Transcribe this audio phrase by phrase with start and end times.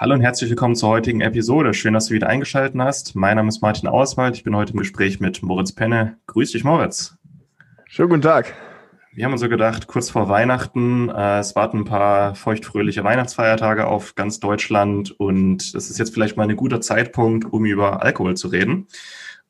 [0.00, 1.74] Hallo und herzlich willkommen zur heutigen Episode.
[1.74, 3.16] Schön, dass du wieder eingeschaltet hast.
[3.16, 4.36] Mein Name ist Martin Auswald.
[4.36, 6.18] Ich bin heute im Gespräch mit Moritz Penne.
[6.28, 7.16] Grüß dich, Moritz.
[7.86, 8.54] Schönen guten Tag.
[9.12, 13.88] Wir haben uns so gedacht, kurz vor Weihnachten, äh, es warten ein paar feuchtfröhliche Weihnachtsfeiertage
[13.88, 18.36] auf ganz Deutschland und es ist jetzt vielleicht mal ein guter Zeitpunkt, um über Alkohol
[18.36, 18.86] zu reden.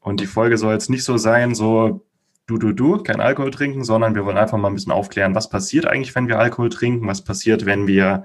[0.01, 2.07] Und die Folge soll jetzt nicht so sein, so
[2.47, 5.51] du, du, du, kein Alkohol trinken, sondern wir wollen einfach mal ein bisschen aufklären, was
[5.51, 8.25] passiert eigentlich, wenn wir Alkohol trinken, was passiert, wenn wir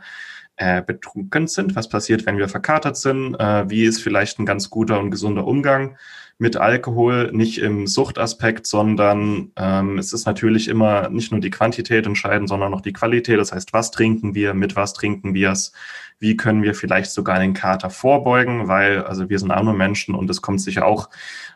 [0.57, 4.69] äh, betrunken sind, was passiert, wenn wir verkatert sind, äh, wie ist vielleicht ein ganz
[4.69, 5.97] guter und gesunder Umgang
[6.37, 12.05] mit Alkohol, nicht im Suchtaspekt, sondern ähm, es ist natürlich immer nicht nur die Quantität
[12.05, 13.39] entscheidend, sondern auch die Qualität.
[13.39, 15.73] Das heißt, was trinken wir, mit was trinken wir es,
[16.19, 20.15] wie können wir vielleicht sogar einen Kater vorbeugen, weil also wir sind auch nur Menschen
[20.15, 21.09] und es kommt sicher auch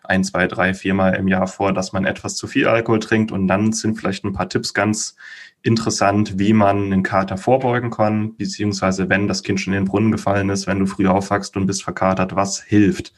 [0.07, 3.47] ein, zwei, drei, viermal im Jahr vor, dass man etwas zu viel Alkohol trinkt und
[3.47, 5.15] dann sind vielleicht ein paar Tipps ganz
[5.61, 10.11] interessant, wie man einen Kater vorbeugen kann, beziehungsweise wenn das Kind schon in den Brunnen
[10.11, 13.13] gefallen ist, wenn du früh aufwachst und bist verkatert, was hilft.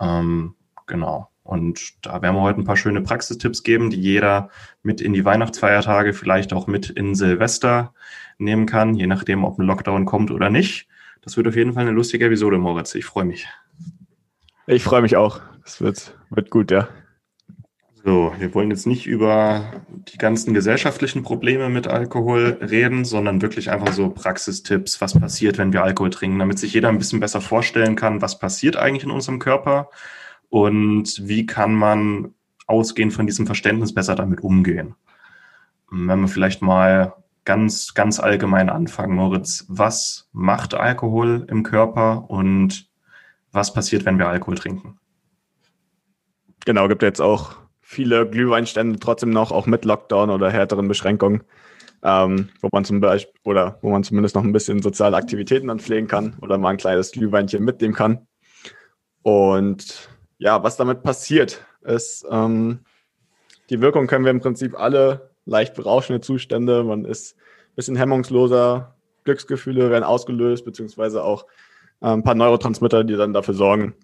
[0.00, 0.54] Ähm,
[0.86, 1.28] genau.
[1.42, 4.50] Und da werden wir heute ein paar schöne Praxistipps geben, die jeder
[4.82, 7.92] mit in die Weihnachtsfeiertage, vielleicht auch mit in Silvester
[8.38, 10.86] nehmen kann, je nachdem, ob ein Lockdown kommt oder nicht.
[11.22, 12.94] Das wird auf jeden Fall eine lustige Episode, Moritz.
[12.94, 13.48] Ich freue mich.
[14.66, 15.40] Ich freue mich auch.
[15.64, 16.88] Das wird, wird gut, ja.
[18.02, 23.70] So, wir wollen jetzt nicht über die ganzen gesellschaftlichen Probleme mit Alkohol reden, sondern wirklich
[23.70, 27.42] einfach so Praxistipps, was passiert, wenn wir Alkohol trinken, damit sich jeder ein bisschen besser
[27.42, 29.90] vorstellen kann, was passiert eigentlich in unserem Körper
[30.48, 32.34] und wie kann man
[32.66, 34.94] ausgehend von diesem Verständnis besser damit umgehen.
[35.90, 37.14] Wenn wir vielleicht mal
[37.44, 42.88] ganz, ganz allgemein anfangen, Moritz, was macht Alkohol im Körper und
[43.52, 44.98] was passiert, wenn wir Alkohol trinken?
[46.70, 51.42] Genau, gibt jetzt auch viele Glühweinstände trotzdem noch, auch mit Lockdown oder härteren Beschränkungen,
[52.04, 55.80] ähm, wo man zum Beispiel oder wo man zumindest noch ein bisschen soziale Aktivitäten dann
[55.80, 58.28] pflegen kann oder mal ein kleines Glühweinchen mitnehmen kann.
[59.22, 62.84] Und ja, was damit passiert, ist, ähm,
[63.68, 66.84] die Wirkung können wir im Prinzip alle leicht berauschende Zustände.
[66.84, 71.46] Man ist ein bisschen hemmungsloser, Glücksgefühle werden ausgelöst, beziehungsweise auch
[72.00, 73.96] äh, ein paar Neurotransmitter, die dann dafür sorgen,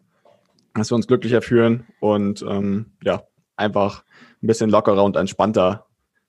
[0.77, 3.23] dass wir uns glücklicher fühlen und ähm, ja,
[3.57, 4.05] einfach
[4.43, 5.87] ein bisschen lockerer und entspannter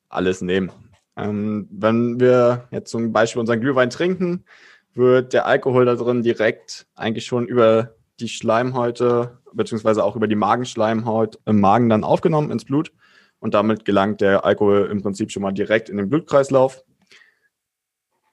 [0.09, 0.71] alles nehmen.
[1.15, 4.45] Ähm, wenn wir jetzt zum Beispiel unseren Glühwein trinken,
[4.93, 10.35] wird der Alkohol da drin direkt eigentlich schon über die Schleimhäute beziehungsweise auch über die
[10.35, 12.91] Magenschleimhaut im Magen dann aufgenommen ins Blut
[13.39, 16.83] und damit gelangt der Alkohol im Prinzip schon mal direkt in den Blutkreislauf.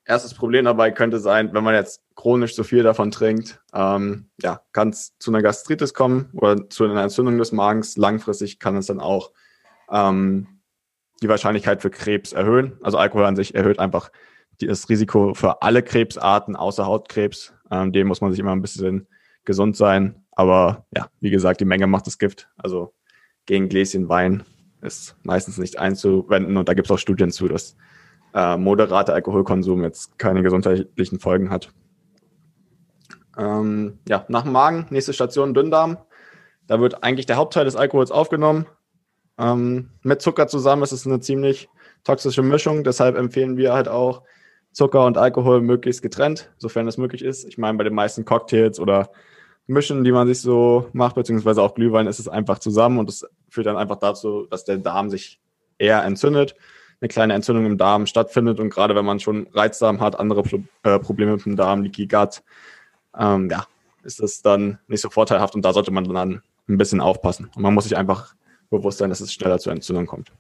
[0.07, 4.61] Erstes Problem dabei könnte sein, wenn man jetzt chronisch so viel davon trinkt, ähm, ja,
[4.73, 7.97] kann es zu einer Gastritis kommen oder zu einer Entzündung des Magens.
[7.97, 9.33] Langfristig kann es dann auch
[9.91, 10.61] ähm,
[11.23, 12.79] die Wahrscheinlichkeit für Krebs erhöhen.
[12.83, 14.11] Also Alkohol an sich erhöht einfach
[14.61, 17.55] das Risiko für alle Krebsarten außer Hautkrebs.
[17.71, 19.09] Ähm, dem muss man sich immer ein bisschen
[19.47, 20.25] gesund sein.
[20.33, 22.51] Aber ja, wie gesagt, die Menge macht das Gift.
[22.57, 22.93] Also
[23.47, 24.45] gegen Gläschen Wein
[24.83, 27.77] ist meistens nicht einzuwenden und da gibt es auch Studien zu, dass
[28.35, 31.73] äh, moderater Alkoholkonsum jetzt keine gesundheitlichen Folgen hat.
[33.39, 35.99] Ähm, ja, nach dem Magen, nächste Station Dünndarm.
[36.67, 38.67] Da wird eigentlich der Hauptteil des Alkohols aufgenommen.
[39.39, 41.69] Ähm, mit Zucker zusammen ist es eine ziemlich
[42.05, 42.85] toxische Mischung.
[42.85, 44.23] Deshalb empfehlen wir halt auch
[44.73, 47.45] Zucker und Alkohol möglichst getrennt, sofern es möglich ist.
[47.45, 49.11] Ich meine, bei den meisten Cocktails oder
[49.67, 53.27] Mischen, die man sich so macht, beziehungsweise auch Glühwein, ist es einfach zusammen und das
[53.49, 55.41] führt dann einfach dazu, dass der Darm sich
[55.79, 56.55] eher entzündet
[57.01, 58.61] eine kleine Entzündung im Darm stattfindet.
[58.61, 60.43] Und gerade wenn man schon Reizdarm hat, andere
[60.83, 62.43] äh, Probleme mit dem Darm, Leaky Gut,
[63.19, 63.67] ähm, ja,
[64.03, 65.55] ist das dann nicht so vorteilhaft.
[65.55, 67.51] Und da sollte man dann ein bisschen aufpassen.
[67.55, 68.35] Und man muss sich einfach
[68.71, 70.33] bewusst sein, dass es schneller zur Entzündung kommt.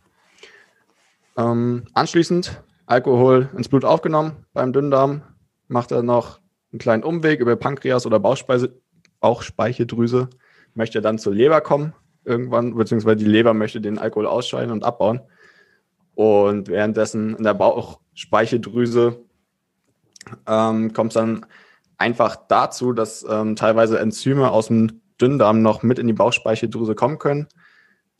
[1.36, 5.22] Ähm, anschließend Alkohol ins Blut aufgenommen beim Dünndarm,
[5.68, 6.40] macht er noch
[6.72, 8.80] einen kleinen Umweg über Pankreas oder Bauchspeise,
[9.20, 10.28] Bauchspeicheldrüse,
[10.74, 11.94] möchte dann zur Leber kommen
[12.24, 15.20] irgendwann, beziehungsweise die Leber möchte den Alkohol ausscheiden und abbauen.
[16.14, 19.24] Und währenddessen in der Bauchspeicheldrüse
[20.46, 21.46] ähm, kommt es dann
[21.98, 27.18] einfach dazu, dass ähm, teilweise Enzyme aus dem Dünndarm noch mit in die Bauchspeicheldrüse kommen
[27.18, 27.48] können,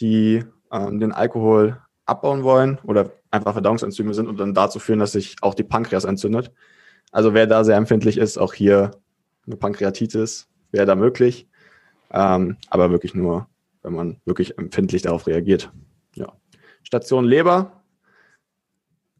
[0.01, 5.13] die ähm, den Alkohol abbauen wollen oder einfach Verdauungsenzyme sind und dann dazu führen, dass
[5.13, 6.53] sich auch die Pankreas entzündet.
[7.11, 8.93] Also wer da sehr empfindlich ist, auch hier
[9.47, 11.49] eine Pankreatitis wäre da möglich,
[12.11, 13.49] ähm, aber wirklich nur,
[13.83, 15.73] wenn man wirklich empfindlich darauf reagiert.
[16.15, 16.33] Ja.
[16.83, 17.84] Station Leber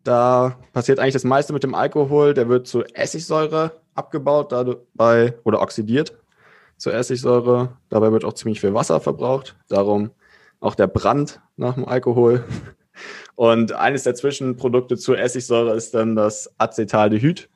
[0.05, 2.35] da passiert eigentlich das meiste mit dem Alkohol.
[2.35, 6.15] Der wird zu Essigsäure abgebaut dabei oder oxidiert
[6.77, 7.77] zu Essigsäure.
[7.89, 9.57] Dabei wird auch ziemlich viel Wasser verbraucht.
[9.69, 10.11] Darum
[10.61, 12.45] auch der Brand nach dem Alkohol.
[13.35, 17.49] Und eines der Zwischenprodukte zur Essigsäure ist dann das Acetaldehyd.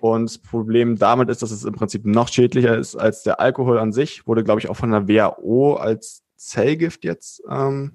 [0.00, 3.78] Und das Problem damit ist, dass es im Prinzip noch schädlicher ist als der Alkohol
[3.78, 4.26] an sich.
[4.26, 7.92] Wurde, glaube ich, auch von der WHO als Zellgift jetzt ähm,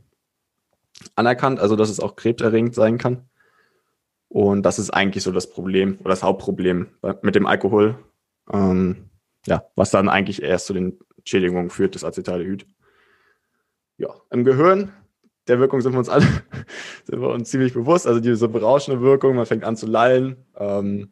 [1.16, 3.30] anerkannt, also dass es auch krebserregend sein kann.
[4.34, 6.88] Und das ist eigentlich so das Problem oder das Hauptproblem
[7.22, 8.00] mit dem Alkohol.
[8.52, 9.12] Ähm,
[9.46, 12.66] ja, was dann eigentlich erst zu den Schädigungen führt, das Acetaldehyd.
[13.98, 14.92] Ja, im Gehirn,
[15.48, 16.26] der Wirkung sind wir uns alle
[17.04, 18.08] sind wir uns ziemlich bewusst.
[18.08, 20.44] Also diese berauschende Wirkung, man fängt an zu lallen.
[20.58, 21.12] Ähm,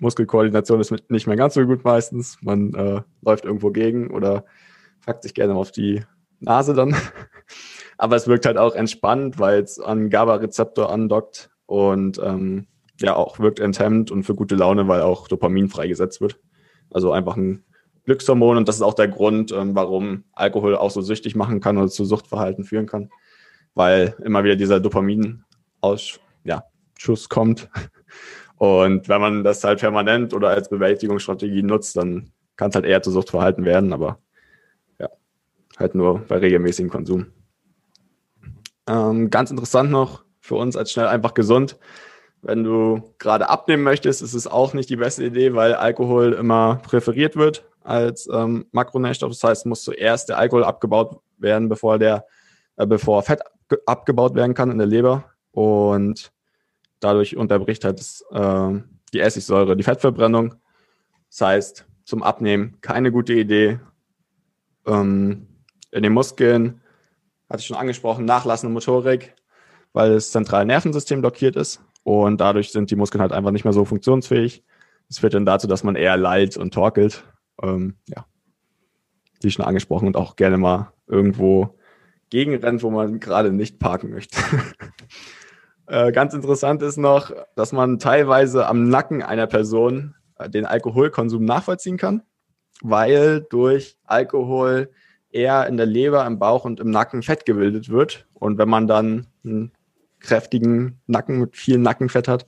[0.00, 2.38] Muskelkoordination ist nicht mehr ganz so gut meistens.
[2.40, 4.46] Man äh, läuft irgendwo gegen oder
[5.04, 6.02] packt sich gerne auf die
[6.40, 6.96] Nase dann.
[7.98, 12.66] Aber es wirkt halt auch entspannt, weil es an GABA-Rezeptor andockt und ähm,
[13.00, 16.38] ja auch wirkt enthemmt und für gute Laune, weil auch Dopamin freigesetzt wird.
[16.90, 17.64] Also einfach ein
[18.04, 21.78] Glückshormon und das ist auch der Grund, ähm, warum Alkohol auch so süchtig machen kann
[21.78, 23.10] oder zu Suchtverhalten führen kann,
[23.74, 26.64] weil immer wieder dieser Dopamin-Ausschuss ja,
[27.28, 27.68] kommt.
[28.56, 33.02] Und wenn man das halt permanent oder als Bewältigungsstrategie nutzt, dann kann es halt eher
[33.02, 34.20] zu Suchtverhalten werden, aber
[35.00, 35.08] ja,
[35.76, 37.26] halt nur bei regelmäßigem Konsum.
[38.86, 41.78] Ähm, ganz interessant noch für uns als schnell einfach gesund.
[42.42, 46.76] Wenn du gerade abnehmen möchtest, ist es auch nicht die beste Idee, weil Alkohol immer
[46.82, 49.30] präferiert wird als ähm, Makronährstoff.
[49.30, 52.26] Das heißt, muss zuerst der Alkohol abgebaut werden, bevor der,
[52.76, 53.40] äh, bevor Fett
[53.86, 55.24] abgebaut werden kann in der Leber.
[55.50, 56.30] Und
[57.00, 58.82] dadurch unterbricht halt das, äh,
[59.14, 60.56] die Essigsäure die Fettverbrennung.
[61.30, 63.80] Das heißt, zum Abnehmen keine gute Idee.
[64.86, 65.46] Ähm,
[65.90, 66.82] in den Muskeln,
[67.48, 69.34] hatte ich schon angesprochen, nachlassende Motorik,
[69.94, 71.80] weil das zentrale Nervensystem blockiert ist.
[72.02, 74.62] Und dadurch sind die Muskeln halt einfach nicht mehr so funktionsfähig.
[75.08, 77.24] Das führt dann dazu, dass man eher lallt und torkelt
[77.62, 78.26] ähm, ja,
[79.40, 81.78] wie schon angesprochen und auch gerne mal irgendwo
[82.30, 84.38] gegenrennt, wo man gerade nicht parken möchte.
[85.86, 91.44] äh, ganz interessant ist noch, dass man teilweise am Nacken einer Person äh, den Alkoholkonsum
[91.44, 92.22] nachvollziehen kann,
[92.82, 94.90] weil durch Alkohol
[95.30, 98.26] eher in der Leber, im Bauch und im Nacken Fett gebildet wird.
[98.34, 99.72] Und wenn man dann einen
[100.24, 102.46] kräftigen Nacken mit viel Nackenfett hat,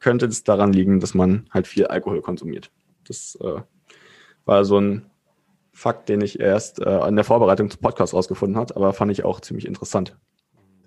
[0.00, 2.70] könnte es daran liegen, dass man halt viel Alkohol konsumiert.
[3.06, 3.60] Das äh,
[4.44, 5.06] war so ein
[5.72, 9.24] Fakt, den ich erst äh, in der Vorbereitung zum Podcast rausgefunden habe, aber fand ich
[9.24, 10.16] auch ziemlich interessant.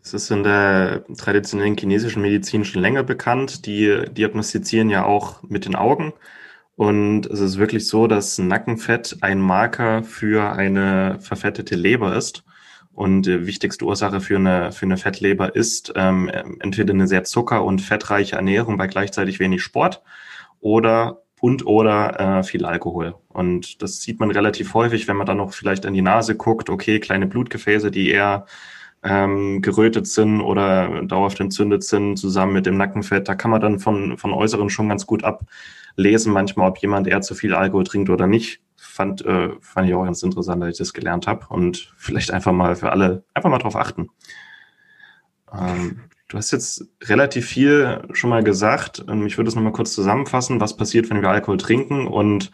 [0.04, 3.66] Es ist in der traditionellen chinesischen Medizin schon länger bekannt.
[3.68, 6.14] Die diagnostizieren ja auch mit den Augen.
[6.76, 12.44] Und es ist wirklich so, dass Nackenfett ein Marker für eine verfettete Leber ist.
[12.94, 16.30] Und die wichtigste Ursache für eine, für eine Fettleber ist ähm,
[16.60, 20.02] entweder eine sehr zucker- und fettreiche Ernährung bei gleichzeitig wenig Sport
[20.60, 23.16] oder und oder äh, viel Alkohol.
[23.30, 26.70] Und das sieht man relativ häufig, wenn man dann noch vielleicht an die Nase guckt,
[26.70, 28.46] okay, kleine Blutgefäße, die eher
[29.04, 33.28] ähm, gerötet sind oder dauerhaft entzündet sind, zusammen mit dem Nackenfett.
[33.28, 37.22] Da kann man dann von, von Äußeren schon ganz gut ablesen, manchmal, ob jemand eher
[37.22, 38.62] zu viel Alkohol trinkt oder nicht.
[38.92, 42.52] Fand, äh, fand ich auch ganz interessant, dass ich das gelernt habe und vielleicht einfach
[42.52, 44.10] mal für alle, einfach mal drauf achten.
[45.54, 46.02] Ähm,
[46.32, 49.04] Du hast jetzt relativ viel schon mal gesagt.
[49.10, 52.52] Ähm, ich würde es nochmal kurz zusammenfassen, was passiert, wenn wir Alkohol trinken und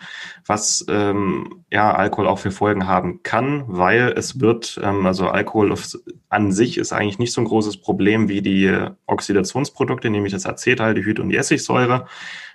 [0.48, 5.76] was ähm, ja Alkohol auch für Folgen haben kann, weil es wird, ähm, also Alkohol
[6.30, 8.76] an sich ist eigentlich nicht so ein großes Problem wie die
[9.06, 12.08] Oxidationsprodukte, nämlich das Acetaldehyd und die Essigsäure.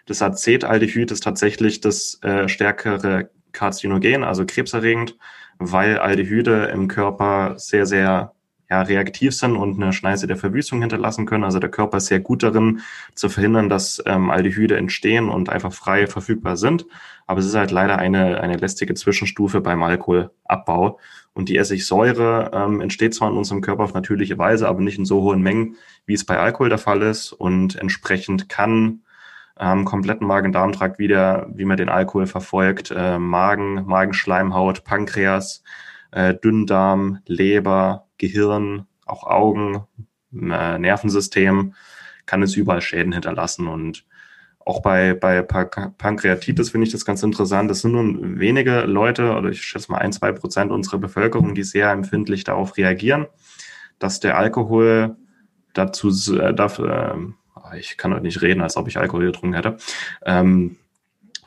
[0.06, 5.16] Das Acetaldehyd ist tatsächlich das äh, stärkere Karzinogen, also krebserregend,
[5.58, 8.32] weil Aldehyde im Körper sehr, sehr
[8.72, 11.44] ja, reaktiv sind und eine Schneise der Verwüstung hinterlassen können.
[11.44, 12.80] Also der Körper ist sehr gut darin,
[13.14, 16.86] zu verhindern, dass ähm, Aldehyde entstehen und einfach frei verfügbar sind.
[17.26, 20.98] Aber es ist halt leider eine, eine lästige Zwischenstufe beim Alkoholabbau.
[21.34, 25.04] Und die Essigsäure ähm, entsteht zwar in unserem Körper auf natürliche Weise, aber nicht in
[25.04, 27.32] so hohen Mengen, wie es bei Alkohol der Fall ist.
[27.32, 29.02] Und entsprechend kann
[29.62, 35.62] ähm, kompletten Magen-Darm-Trakt wieder, wie man den Alkohol verfolgt, äh, Magen, Magenschleimhaut, Pankreas,
[36.10, 39.84] äh, Dünndarm, Leber, Gehirn, auch Augen,
[40.32, 41.74] äh, Nervensystem,
[42.26, 43.68] kann es überall Schäden hinterlassen.
[43.68, 44.04] Und
[44.58, 47.70] auch bei, bei Pankreatitis finde ich das ganz interessant.
[47.70, 51.62] Das sind nur wenige Leute, oder ich schätze mal ein, zwei Prozent unserer Bevölkerung, die
[51.64, 53.26] sehr empfindlich darauf reagieren,
[54.00, 55.16] dass der Alkohol
[55.72, 57.32] dazu, äh, dafür, äh,
[57.76, 59.76] ich kann heute nicht reden, als ob ich Alkohol getrunken hätte,
[60.24, 60.76] ähm,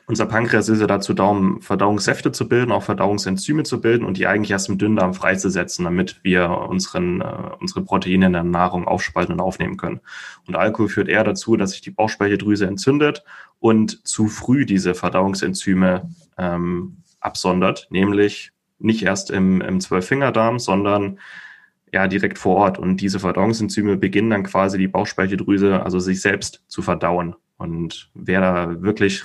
[0.07, 4.17] unser Pankreas ist ja dazu da, um Verdauungssäfte zu bilden, auch Verdauungsenzyme zu bilden und
[4.17, 8.87] die eigentlich erst im Dünndarm freizusetzen, damit wir unseren, äh, unsere Proteine in der Nahrung
[8.87, 10.01] aufspalten und aufnehmen können.
[10.45, 13.23] Und Alkohol führt eher dazu, dass sich die Bauchspeicheldrüse entzündet
[13.59, 21.19] und zu früh diese Verdauungsenzyme ähm, absondert, nämlich nicht erst im, im Zwölffingerdarm, sondern
[21.95, 22.77] ja direkt vor Ort.
[22.77, 27.35] Und diese Verdauungsenzyme beginnen dann quasi die Bauchspeicheldrüse, also sich selbst zu verdauen.
[27.57, 29.23] Und wer da wirklich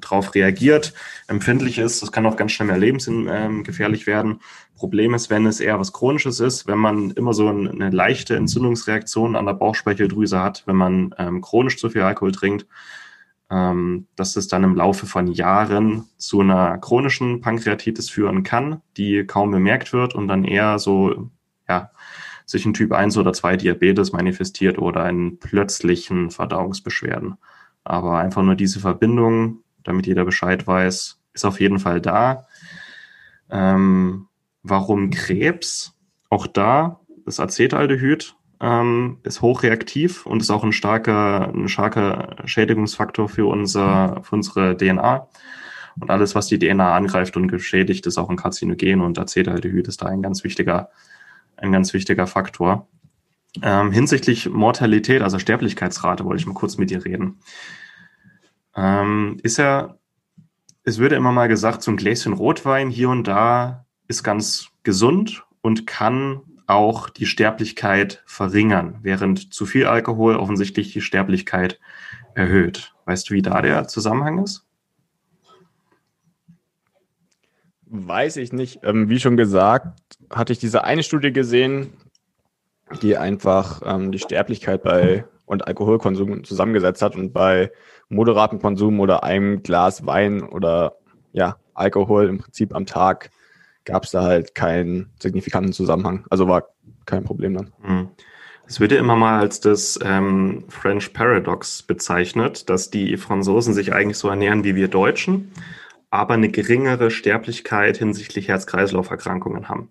[0.00, 0.94] drauf reagiert,
[1.28, 4.40] empfindlich ist, das kann auch ganz schnell mehr lebensgefährlich ähm, werden.
[4.76, 9.36] Problem ist, wenn es eher was Chronisches ist, wenn man immer so eine leichte Entzündungsreaktion
[9.36, 12.66] an der Bauchspeicheldrüse hat, wenn man ähm, chronisch zu viel Alkohol trinkt,
[13.50, 19.24] ähm, dass es dann im Laufe von Jahren zu einer chronischen Pankreatitis führen kann, die
[19.24, 21.30] kaum bemerkt wird und dann eher so,
[21.68, 21.90] ja,
[22.46, 27.36] sich ein Typ 1 oder 2 Diabetes manifestiert oder in plötzlichen Verdauungsbeschwerden.
[27.84, 32.46] Aber einfach nur diese Verbindung, damit jeder Bescheid weiß, ist auf jeden Fall da.
[33.50, 34.28] Ähm,
[34.62, 35.92] warum Krebs?
[36.30, 43.28] Auch da, das Acetaldehyd ähm, ist hochreaktiv und ist auch ein starker, ein starker Schädigungsfaktor
[43.28, 45.28] für, unser, für unsere DNA.
[46.00, 50.02] Und alles, was die DNA angreift und geschädigt, ist auch ein Karzinogen und Acetaldehyd ist
[50.02, 50.90] da ein ganz wichtiger,
[51.56, 52.88] ein ganz wichtiger Faktor.
[53.62, 57.38] Ähm, hinsichtlich Mortalität, also Sterblichkeitsrate, wollte ich mal kurz mit dir reden.
[58.74, 59.96] Ähm, ist ja,
[60.84, 65.44] es würde immer mal gesagt, so ein Gläschen Rotwein hier und da ist ganz gesund
[65.62, 71.80] und kann auch die Sterblichkeit verringern, während zu viel Alkohol offensichtlich die Sterblichkeit
[72.34, 72.94] erhöht.
[73.06, 74.65] Weißt du, wie da der Zusammenhang ist?
[77.86, 78.80] Weiß ich nicht.
[78.82, 80.00] Ähm, wie schon gesagt,
[80.30, 81.92] hatte ich diese eine Studie gesehen,
[83.02, 87.70] die einfach ähm, die Sterblichkeit bei und Alkoholkonsum zusammengesetzt hat und bei
[88.08, 90.96] moderatem Konsum oder einem Glas Wein oder
[91.32, 93.30] ja, Alkohol im Prinzip am Tag
[93.84, 96.26] gab es da halt keinen signifikanten Zusammenhang.
[96.30, 96.68] Also war
[97.04, 97.72] kein Problem dann.
[97.82, 98.08] Hm.
[98.66, 103.92] Es wird ja immer mal als das ähm, French Paradox bezeichnet, dass die Franzosen sich
[103.92, 105.52] eigentlich so ernähren wie wir Deutschen,
[106.10, 109.90] aber eine geringere Sterblichkeit hinsichtlich Herz-Kreislauf-Erkrankungen haben.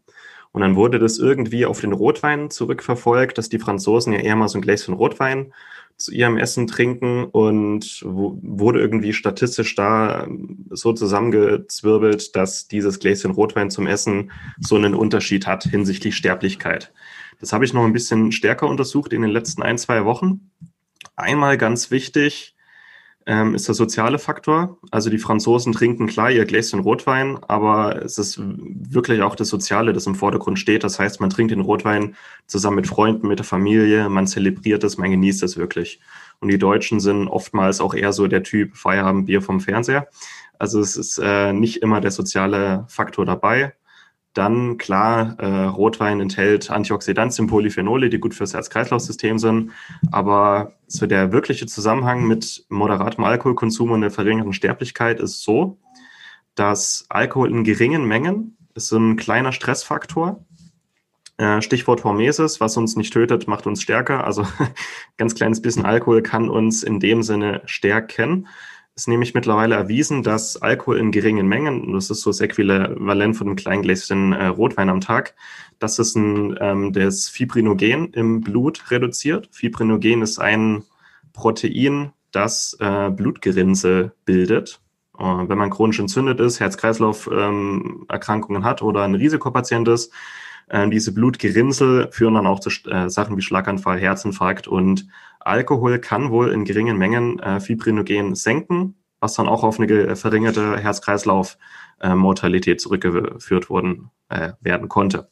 [0.51, 4.48] Und dann wurde das irgendwie auf den Rotwein zurückverfolgt, dass die Franzosen ja eher mal
[4.48, 5.53] so ein Gläschen Rotwein
[5.98, 10.27] zu ihrem Essen trinken und wurde irgendwie statistisch da
[10.69, 16.93] so zusammengezwirbelt, dass dieses Gläschen Rotwein zum Essen so einen Unterschied hat hinsichtlich Sterblichkeit.
[17.39, 20.51] Das habe ich noch ein bisschen stärker untersucht in den letzten ein, zwei Wochen.
[21.15, 22.55] Einmal ganz wichtig,
[23.27, 24.77] ähm, ist der soziale Faktor.
[24.91, 29.94] Also die Franzosen trinken klar ihr Gläschen Rotwein, aber es ist wirklich auch das Soziale,
[29.94, 30.84] das im Vordergrund steht.
[30.84, 32.15] Das heißt, man trinkt den Rotwein
[32.46, 36.00] zusammen mit Freunden, mit der Familie, man zelebriert es, man genießt es wirklich.
[36.39, 40.08] Und die Deutschen sind oftmals auch eher so der Typ Feierabendbier vom Fernseher.
[40.60, 43.74] Also es ist äh, nicht immer der soziale Faktor dabei.
[44.36, 49.72] Dann klar, äh, Rotwein enthält Antioxidantien, Polyphenole, die gut fürs Herz-Kreislauf-System sind.
[50.12, 55.80] Aber so der wirkliche Zusammenhang mit moderatem Alkoholkonsum und der verringerten Sterblichkeit ist so,
[56.54, 60.46] dass Alkohol in geringen Mengen ist ein kleiner Stressfaktor.
[61.38, 64.25] Äh, Stichwort Hormesis, was uns nicht tötet, macht uns stärker.
[64.25, 64.46] Also
[65.18, 68.48] ganz kleines bisschen Alkohol kann uns in dem Sinne stärken
[68.96, 73.48] ist nämlich mittlerweile erwiesen, dass Alkohol in geringen Mengen, das ist so das Äquivalent von
[73.48, 75.36] einem kleinen Gläschen äh, Rotwein am Tag,
[75.80, 79.50] dass es ein, ähm, das Fibrinogen im Blut reduziert.
[79.52, 80.84] Fibrinogen ist ein
[81.34, 84.80] Protein, das äh, Blutgerinnsel bildet.
[85.20, 90.14] Äh, wenn man chronisch entzündet ist, Herz-Kreislauf-Erkrankungen ähm, hat oder ein Risikopatient ist,
[90.67, 95.07] äh, diese Blutgerinnsel führen dann auch zu äh, Sachen wie Schlaganfall, Herzinfarkt und
[95.39, 100.77] Alkohol kann wohl in geringen Mengen äh, Fibrinogen senken, was dann auch auf eine verringerte
[100.77, 105.29] Herz-Kreislauf-Mortalität zurückgeführt worden, äh, werden konnte.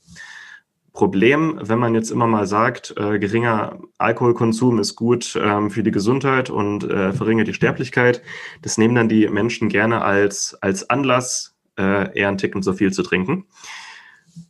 [0.93, 5.89] Problem, wenn man jetzt immer mal sagt, äh, geringer Alkoholkonsum ist gut ähm, für die
[5.89, 8.21] Gesundheit und äh, verringert die Sterblichkeit,
[8.61, 12.93] das nehmen dann die Menschen gerne als, als Anlass, äh, eher einen Ticken zu viel
[12.93, 13.47] zu trinken.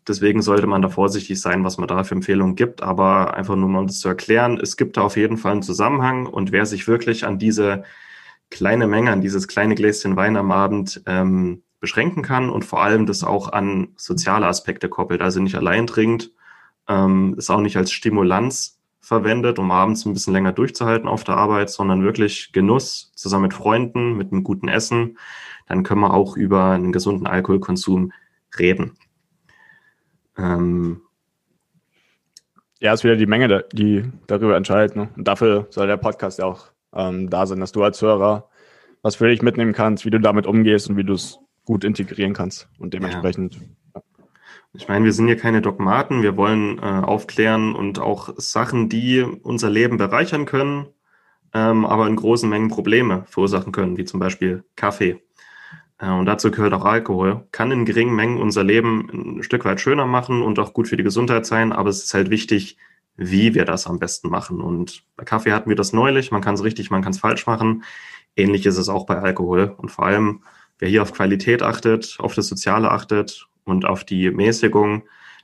[0.07, 2.81] Deswegen sollte man da vorsichtig sein, was man da für Empfehlungen gibt.
[2.81, 5.63] Aber einfach nur mal um das zu erklären, es gibt da auf jeden Fall einen
[5.63, 6.25] Zusammenhang.
[6.25, 7.83] Und wer sich wirklich an diese
[8.49, 13.05] kleine Menge, an dieses kleine Gläschen Wein am Abend ähm, beschränken kann und vor allem
[13.05, 16.31] das auch an soziale Aspekte koppelt, also nicht allein trinkt,
[16.87, 21.35] ähm, ist auch nicht als Stimulanz verwendet, um abends ein bisschen länger durchzuhalten auf der
[21.35, 25.17] Arbeit, sondern wirklich Genuss zusammen mit Freunden, mit einem guten Essen,
[25.67, 28.13] dann können wir auch über einen gesunden Alkoholkonsum
[28.57, 28.97] reden.
[30.37, 31.01] Ähm,
[32.79, 34.95] ja, ist wieder die Menge, die darüber entscheidet.
[34.95, 35.09] Ne?
[35.15, 38.49] Und dafür soll der Podcast ja auch ähm, da sein, dass du als Hörer
[39.03, 42.33] was für dich mitnehmen kannst, wie du damit umgehst und wie du es gut integrieren
[42.33, 42.69] kannst.
[42.79, 43.55] Und dementsprechend.
[43.93, 44.01] Ja.
[44.73, 49.21] Ich meine, wir sind hier keine Dogmaten, wir wollen äh, aufklären und auch Sachen, die
[49.21, 50.87] unser Leben bereichern können,
[51.53, 55.21] ähm, aber in großen Mengen Probleme verursachen können, wie zum Beispiel Kaffee.
[56.03, 57.47] Äh, und dazu gehört auch Alkohol.
[57.51, 60.97] Kann in geringen Mengen unser Leben ein Stück weit schöner machen und auch gut für
[60.97, 62.77] die Gesundheit sein, aber es ist halt wichtig,
[63.15, 64.59] wie wir das am besten machen.
[64.61, 67.45] Und bei Kaffee hatten wir das neulich, man kann es richtig, man kann es falsch
[67.47, 67.83] machen.
[68.35, 69.73] Ähnlich ist es auch bei Alkohol.
[69.77, 70.41] Und vor allem,
[70.79, 75.03] wer hier auf Qualität achtet, auf das Soziale achtet und auf die Mäßigung,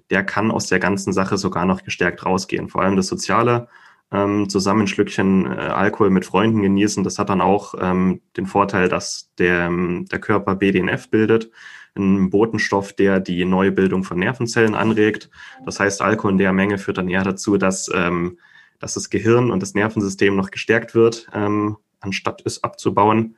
[0.09, 2.67] der kann aus der ganzen Sache sogar noch gestärkt rausgehen.
[2.67, 3.67] Vor allem das Soziale,
[4.11, 8.45] ähm, zusammen ein Schlückchen äh, Alkohol mit Freunden genießen, das hat dann auch ähm, den
[8.47, 11.51] Vorteil, dass der, ähm, der Körper BDNF bildet,
[11.95, 15.29] ein Botenstoff, der die Neubildung von Nervenzellen anregt.
[15.65, 18.37] Das heißt, Alkohol in der Menge führt dann eher dazu, dass, ähm,
[18.79, 23.35] dass das Gehirn und das Nervensystem noch gestärkt wird, ähm, anstatt es abzubauen.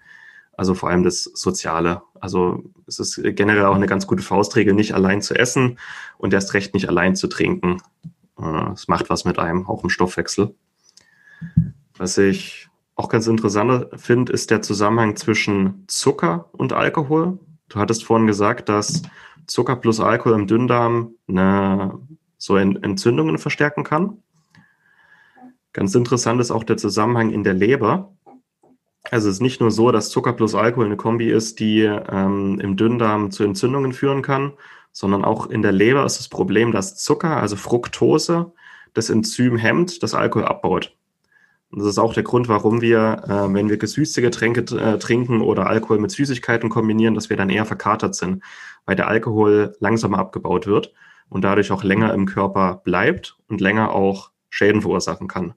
[0.55, 2.03] Also vor allem das Soziale.
[2.19, 5.79] Also es ist generell auch eine ganz gute Faustregel, nicht allein zu essen
[6.17, 7.77] und erst recht nicht allein zu trinken.
[8.41, 10.55] Äh, es macht was mit einem, auch im Stoffwechsel.
[11.97, 17.39] Was ich auch ganz interessant finde, ist der Zusammenhang zwischen Zucker und Alkohol.
[17.69, 19.01] Du hattest vorhin gesagt, dass
[19.47, 21.99] Zucker plus Alkohol im Dünndarm eine,
[22.37, 24.17] so Entzündungen verstärken kann.
[25.73, 28.13] Ganz interessant ist auch der Zusammenhang in der Leber.
[29.09, 32.59] Also es ist nicht nur so, dass Zucker plus Alkohol eine Kombi ist, die ähm,
[32.59, 34.53] im Dünndarm zu Entzündungen führen kann,
[34.91, 38.51] sondern auch in der Leber ist das Problem, dass Zucker, also Fructose,
[38.93, 40.95] das Enzym hemmt, das Alkohol abbaut.
[41.69, 45.41] Und das ist auch der Grund, warum wir, äh, wenn wir gesüßte Getränke äh, trinken
[45.41, 48.43] oder Alkohol mit Süßigkeiten kombinieren, dass wir dann eher verkatert sind,
[48.85, 50.93] weil der Alkohol langsamer abgebaut wird
[51.29, 55.53] und dadurch auch länger im Körper bleibt und länger auch Schäden verursachen kann.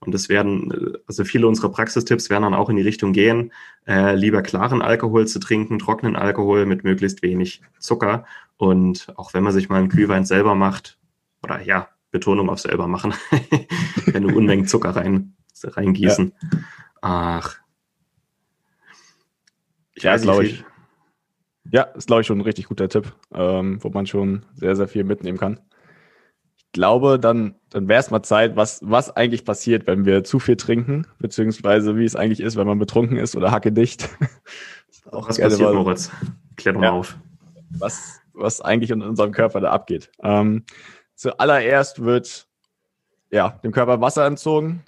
[0.00, 3.52] Und es werden, also viele unserer Praxistipps werden dann auch in die Richtung gehen,
[3.86, 8.24] äh, lieber klaren Alkohol zu trinken, trockenen Alkohol mit möglichst wenig Zucker.
[8.56, 10.98] Und auch wenn man sich mal einen Glühwein selber macht,
[11.42, 13.14] oder ja, Betonung auf selber machen,
[14.12, 16.32] keine Unmengen Zucker rein, reingießen.
[16.40, 16.58] Ja.
[17.02, 17.56] Ach.
[19.94, 20.64] Ich ja, weiß glaube ich.
[21.70, 24.88] Ja, ist glaube ich schon ein richtig guter Tipp, ähm, wo man schon sehr, sehr
[24.88, 25.60] viel mitnehmen kann
[26.72, 30.56] glaube, dann, dann wäre es mal Zeit, was, was eigentlich passiert, wenn wir zu viel
[30.56, 34.08] trinken, beziehungsweise wie es eigentlich ist, wenn man betrunken ist oder hacke dicht.
[35.04, 36.10] was passiert, mal, Moritz?
[36.56, 37.16] Klär doch ja, mal auf.
[37.70, 40.10] Was, was eigentlich in unserem Körper da abgeht.
[40.22, 40.64] Ähm,
[41.14, 42.46] zuallererst wird
[43.30, 44.84] ja, dem Körper Wasser entzogen,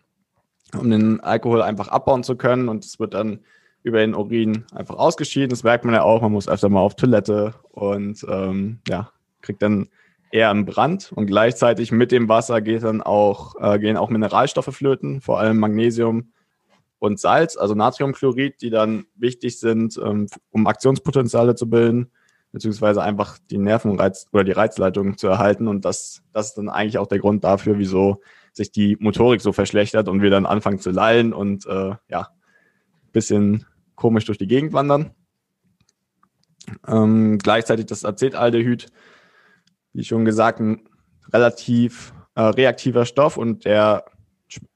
[0.78, 3.40] um den Alkohol einfach abbauen zu können und es wird dann
[3.82, 5.50] über den Urin einfach ausgeschieden.
[5.50, 9.10] Das merkt man ja auch, man muss öfter mal auf Toilette und ähm, ja,
[9.40, 9.88] kriegt dann
[10.30, 14.74] eher im Brand und gleichzeitig mit dem Wasser geht dann auch, äh, gehen auch Mineralstoffe
[14.74, 16.32] flöten, vor allem Magnesium
[16.98, 22.10] und Salz, also Natriumchlorid, die dann wichtig sind, ähm, um Aktionspotenziale zu bilden,
[22.52, 25.68] beziehungsweise einfach die Nervenreiz oder die Reizleitung zu erhalten.
[25.68, 28.20] Und das, das ist dann eigentlich auch der Grund dafür, wieso
[28.52, 32.28] sich die Motorik so verschlechtert und wir dann anfangen zu lallen und äh, ja,
[33.12, 33.64] bisschen
[33.94, 35.12] komisch durch die Gegend wandern.
[36.86, 38.88] Ähm, gleichzeitig das Acetaldehyd
[39.98, 40.88] wie schon gesagt, ein
[41.32, 44.04] relativ äh, reaktiver Stoff und der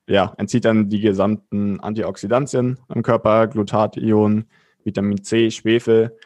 [0.08, 4.46] ja, entzieht dann die gesamten Antioxidantien im Körper, Glutathion,
[4.82, 6.18] Vitamin C, Schwefel,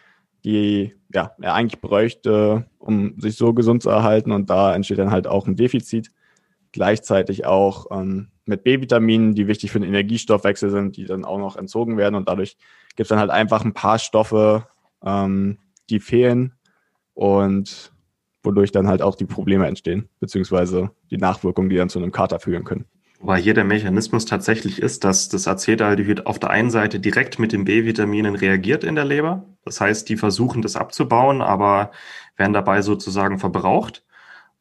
[0.46, 4.32] die ja, er eigentlich bräuchte, um sich so gesund zu erhalten.
[4.32, 6.10] Und da entsteht dann halt auch ein Defizit.
[6.72, 11.56] Gleichzeitig auch ähm, mit B-Vitaminen, die wichtig für den Energiestoffwechsel sind, die dann auch noch
[11.56, 12.14] entzogen werden.
[12.14, 12.56] Und dadurch
[12.96, 14.66] gibt es dann halt einfach ein paar Stoffe,
[15.04, 15.58] ähm,
[15.90, 16.54] die fehlen.
[17.12, 17.92] Und
[18.46, 22.38] wodurch dann halt auch die Probleme entstehen, beziehungsweise die Nachwirkungen, die dann zu einem Kater
[22.38, 22.86] führen können.
[23.20, 27.52] Wobei hier der Mechanismus tatsächlich ist, dass das Acetaldehyd auf der einen Seite direkt mit
[27.52, 29.44] den B-Vitaminen reagiert in der Leber.
[29.64, 31.90] Das heißt, die versuchen das abzubauen, aber
[32.36, 34.04] werden dabei sozusagen verbraucht.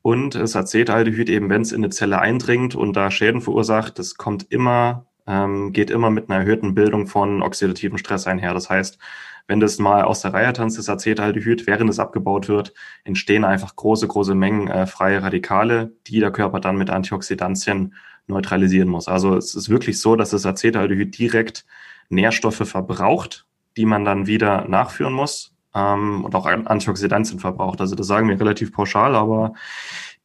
[0.02, 4.16] Und das Acetaldehyd eben, wenn es in eine Zelle eindringt und da Schäden verursacht, das
[4.16, 8.54] kommt immer, ähm, geht immer mit einer erhöhten Bildung von oxidativen Stress einher.
[8.54, 9.00] Das heißt,
[9.48, 13.76] wenn das mal aus der Reihe tanzt, das Acetaldehyd, während es abgebaut wird, entstehen einfach
[13.76, 17.94] große, große Mengen äh, freie Radikale, die der Körper dann mit Antioxidantien
[18.28, 19.08] neutralisieren muss.
[19.08, 21.66] Also es ist wirklich so, dass das Acetaldehyd direkt
[22.10, 23.46] Nährstoffe verbraucht,
[23.78, 27.82] die man dann wieder nachführen muss ähm, und auch Antioxidantien verbraucht.
[27.82, 29.54] Also das sagen wir relativ pauschal, aber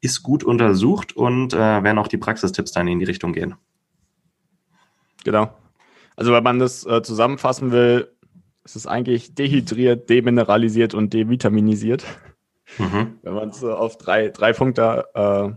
[0.00, 3.54] ist gut untersucht und äh, werden auch die Praxistipps dann in die Richtung gehen.
[5.24, 5.52] Genau.
[6.16, 8.10] Also wenn man das äh, zusammenfassen will,
[8.64, 12.04] es ist eigentlich dehydriert, demineralisiert und devitaminisiert.
[12.78, 13.18] Mhm.
[13.22, 15.50] Wenn man es so auf drei, drei Punkte äh,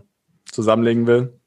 [0.50, 1.38] zusammenlegen will.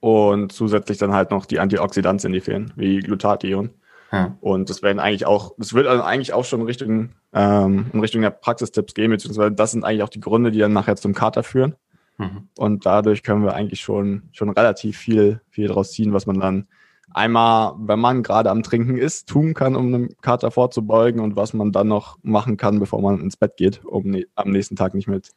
[0.00, 3.70] Und zusätzlich dann halt noch die Antioxidantien, die fehlen, wie Glutathion.
[4.12, 4.36] Ja.
[4.40, 8.00] Und das werden eigentlich auch, das wird also eigentlich auch schon in Richtung, ähm, in
[8.00, 11.12] Richtung der Praxistipps gehen, beziehungsweise das sind eigentlich auch die Gründe, die dann nachher zum
[11.12, 11.74] Kater führen.
[12.18, 12.48] Mhm.
[12.56, 16.68] Und dadurch können wir eigentlich schon, schon relativ viel, viel draus ziehen, was man dann
[17.16, 21.54] einmal, wenn man gerade am Trinken ist, tun kann, um einem Kater vorzubeugen und was
[21.54, 24.94] man dann noch machen kann, bevor man ins Bett geht, um ne am nächsten Tag
[24.94, 25.30] nicht mit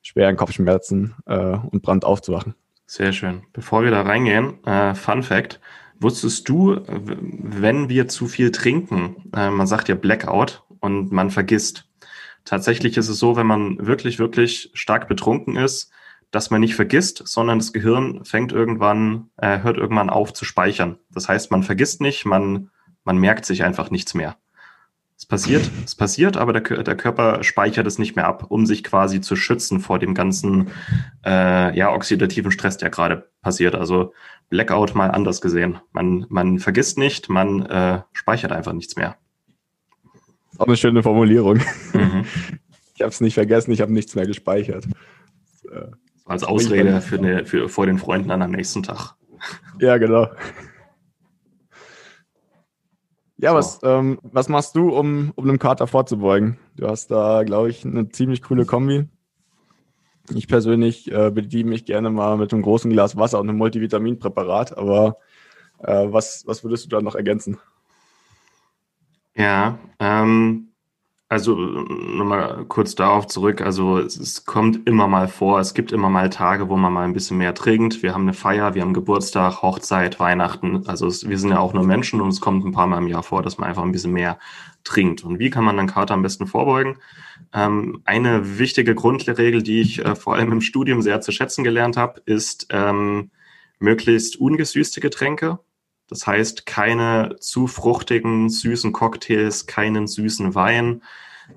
[0.00, 2.54] schweren Kopfschmerzen äh, und Brand aufzuwachen.
[2.86, 3.42] Sehr schön.
[3.52, 5.60] Bevor wir da reingehen, äh, Fun Fact.
[6.00, 11.88] Wusstest du, wenn wir zu viel trinken, äh, man sagt ja Blackout und man vergisst.
[12.44, 15.90] Tatsächlich ist es so, wenn man wirklich, wirklich stark betrunken ist,
[16.30, 20.98] dass man nicht vergisst, sondern das Gehirn fängt irgendwann, äh, hört irgendwann auf zu speichern.
[21.10, 22.70] Das heißt, man vergisst nicht, man,
[23.04, 24.36] man merkt sich einfach nichts mehr.
[25.16, 28.84] Es passiert, es passiert, aber der, der Körper speichert es nicht mehr ab, um sich
[28.84, 30.70] quasi zu schützen vor dem ganzen
[31.24, 33.74] äh, ja, oxidativen Stress, der gerade passiert.
[33.74, 34.12] Also
[34.50, 35.78] Blackout mal anders gesehen.
[35.92, 39.16] Man, man vergisst nicht, man äh, speichert einfach nichts mehr.
[40.58, 41.60] Auch eine schöne Formulierung.
[41.92, 42.24] Mhm.
[42.94, 44.84] Ich habe es nicht vergessen, ich habe nichts mehr gespeichert.
[45.70, 45.86] Äh,
[46.28, 49.14] Als Ausrede für, eine, für vor den Freunden dann am nächsten Tag.
[49.80, 50.26] Ja, genau.
[53.36, 53.56] Ja, so.
[53.56, 56.58] was, ähm, was machst du, um, um einem Kater vorzubeugen?
[56.74, 59.06] Du hast da, glaube ich, eine ziemlich coole Kombi.
[60.34, 64.76] Ich persönlich äh, bediene mich gerne mal mit einem großen Glas Wasser und einem Multivitaminpräparat,
[64.76, 65.18] aber
[65.78, 67.58] äh, was, was würdest du da noch ergänzen?
[69.36, 70.67] Ja, ähm,
[71.30, 73.60] also nochmal kurz darauf zurück.
[73.60, 77.12] Also es, kommt immer mal vor, es gibt immer mal Tage, wo man mal ein
[77.12, 78.02] bisschen mehr trinkt.
[78.02, 80.86] Wir haben eine Feier, wir haben Geburtstag, Hochzeit, Weihnachten.
[80.86, 83.08] Also es, wir sind ja auch nur Menschen und es kommt ein paar Mal im
[83.08, 84.38] Jahr vor, dass man einfach ein bisschen mehr
[84.84, 85.22] trinkt.
[85.22, 86.96] Und wie kann man dann Kater am besten vorbeugen?
[87.52, 91.98] Ähm, eine wichtige Grundregel, die ich äh, vor allem im Studium sehr zu schätzen gelernt
[91.98, 93.30] habe, ist ähm,
[93.78, 95.58] möglichst ungesüßte Getränke.
[96.08, 101.02] Das heißt, keine zu fruchtigen, süßen Cocktails, keinen süßen Wein,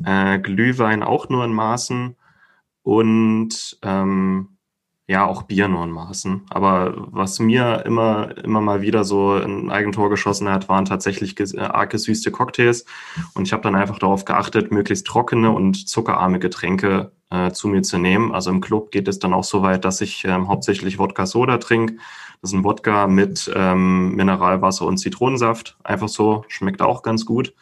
[0.03, 2.15] äh, Glühwein auch nur in Maßen
[2.83, 4.57] und ähm,
[5.07, 6.45] ja, auch Bier nur in Maßen.
[6.49, 11.59] Aber was mir immer, immer mal wieder so ein Eigentor geschossen hat, waren tatsächlich äh,
[11.59, 12.85] arg gesüßte Cocktails.
[13.33, 17.81] Und ich habe dann einfach darauf geachtet, möglichst trockene und zuckerarme Getränke äh, zu mir
[17.81, 18.31] zu nehmen.
[18.31, 21.57] Also im Club geht es dann auch so weit, dass ich ähm, hauptsächlich Wodka Soda
[21.57, 21.97] trinke
[22.41, 25.77] das ist ein Wodka mit ähm, Mineralwasser und Zitronensaft.
[25.83, 27.53] Einfach so, schmeckt auch ganz gut.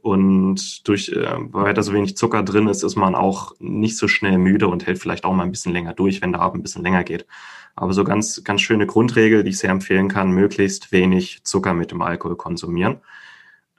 [0.00, 4.06] Und durch, äh, weil da so wenig Zucker drin ist, ist man auch nicht so
[4.06, 6.62] schnell müde und hält vielleicht auch mal ein bisschen länger durch, wenn der Abend ein
[6.62, 7.26] bisschen länger geht.
[7.74, 11.90] Aber so ganz, ganz schöne Grundregel, die ich sehr empfehlen kann, möglichst wenig Zucker mit
[11.90, 12.98] dem Alkohol konsumieren.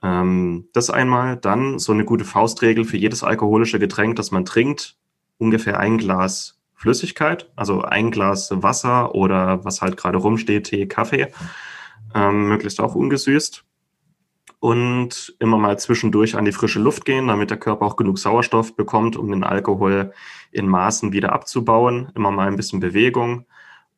[0.02, 1.38] Ähm, das einmal.
[1.38, 4.98] Dann so eine gute Faustregel für jedes alkoholische Getränk, das man trinkt,
[5.38, 11.28] ungefähr ein Glas Flüssigkeit, also ein Glas Wasser oder was halt gerade rumsteht, Tee, Kaffee,
[12.14, 13.64] ähm, möglichst auch ungesüßt.
[14.60, 18.76] Und immer mal zwischendurch an die frische Luft gehen, damit der Körper auch genug Sauerstoff
[18.76, 20.14] bekommt, um den Alkohol
[20.52, 22.12] in Maßen wieder abzubauen.
[22.14, 23.44] Immer mal ein bisschen Bewegung.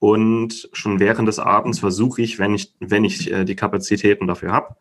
[0.01, 4.51] Und schon während des Abends versuche ich, wenn ich, wenn ich äh, die Kapazitäten dafür
[4.51, 4.77] habe,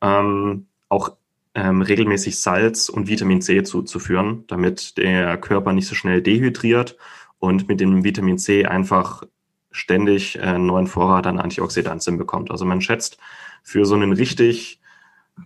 [0.00, 1.16] ähm, auch
[1.54, 6.96] ähm, regelmäßig Salz und Vitamin C zuzuführen, damit der Körper nicht so schnell dehydriert
[7.42, 9.24] und mit dem Vitamin C einfach
[9.72, 12.52] ständig äh, einen neuen Vorrat an Antioxidantien bekommt.
[12.52, 13.18] Also man schätzt
[13.64, 14.80] für so einen richtig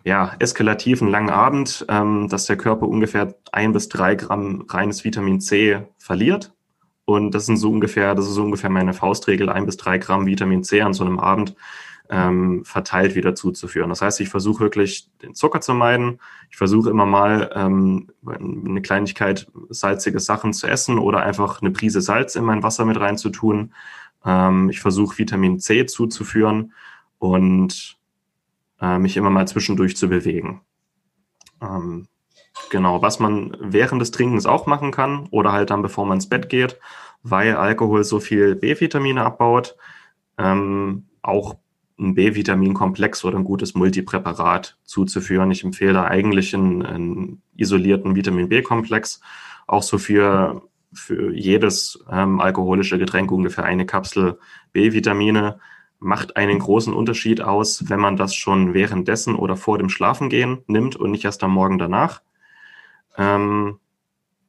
[0.05, 5.41] ja, eskalativen langen Abend, ähm, dass der Körper ungefähr ein bis drei Gramm reines Vitamin
[5.41, 6.53] C verliert.
[7.07, 10.27] Und das sind so ungefähr, das ist so ungefähr meine Faustregel, ein bis drei Gramm
[10.27, 11.57] Vitamin C an so einem Abend
[12.11, 13.89] ähm, verteilt wieder zuzuführen.
[13.89, 16.21] Das heißt, ich versuche wirklich den Zucker zu meiden.
[16.51, 22.01] Ich versuche immer mal ähm, eine Kleinigkeit salzige Sachen zu essen oder einfach eine Prise
[22.01, 23.73] Salz in mein Wasser mit reinzutun.
[24.25, 26.73] Ähm, ich versuche Vitamin C zuzuführen
[27.19, 27.99] und
[28.81, 30.61] äh, mich immer mal zwischendurch zu bewegen.
[31.63, 32.09] Ähm,
[32.71, 36.29] genau, was man während des Trinkens auch machen kann oder halt dann, bevor man ins
[36.29, 36.79] Bett geht,
[37.23, 39.77] weil Alkohol so viel B-Vitamine abbaut,
[40.39, 41.57] ähm, auch
[41.99, 45.51] ein B-Vitaminkomplex oder ein gutes Multipräparat zuzuführen.
[45.51, 49.21] Ich empfehle eigentlich einen, einen isolierten Vitamin B-Komplex,
[49.67, 54.39] auch so für, für jedes ähm, alkoholische Getränk ungefähr eine Kapsel
[54.73, 55.59] B-Vitamine.
[55.99, 60.97] Macht einen großen Unterschied aus, wenn man das schon währenddessen oder vor dem Schlafengehen nimmt
[60.97, 62.21] und nicht erst am Morgen danach.
[63.17, 63.79] Ähm,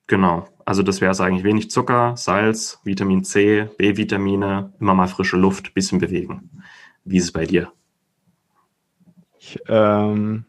[0.08, 1.46] genau, also das wäre es eigentlich.
[1.46, 6.62] Wenig Zucker, Salz, Vitamin C, B-Vitamine, immer mal frische Luft, bisschen bewegen.
[7.08, 7.72] Wie ist es bei dir?
[9.40, 10.44] Ich, ähm,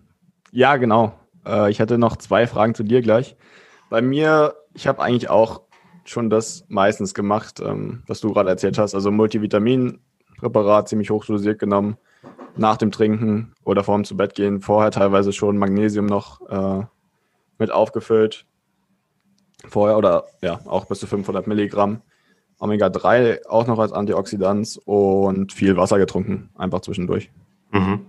[0.50, 1.14] ja, genau.
[1.46, 3.36] Äh, ich hatte noch zwei Fragen zu dir gleich.
[3.90, 5.62] Bei mir, ich habe eigentlich auch
[6.04, 8.96] schon das meistens gemacht, ähm, was du gerade erzählt hast.
[8.96, 11.96] Also Multivitaminpräparat ziemlich hochdosiert genommen,
[12.56, 14.60] nach dem Trinken oder vorm zu Bett gehen.
[14.60, 16.84] Vorher teilweise schon Magnesium noch äh,
[17.58, 18.46] mit aufgefüllt.
[19.68, 22.02] Vorher oder ja, auch bis zu 500 Milligramm.
[22.58, 27.30] Omega-3 auch noch als Antioxidant und viel Wasser getrunken, einfach zwischendurch.
[27.70, 28.06] Mhm.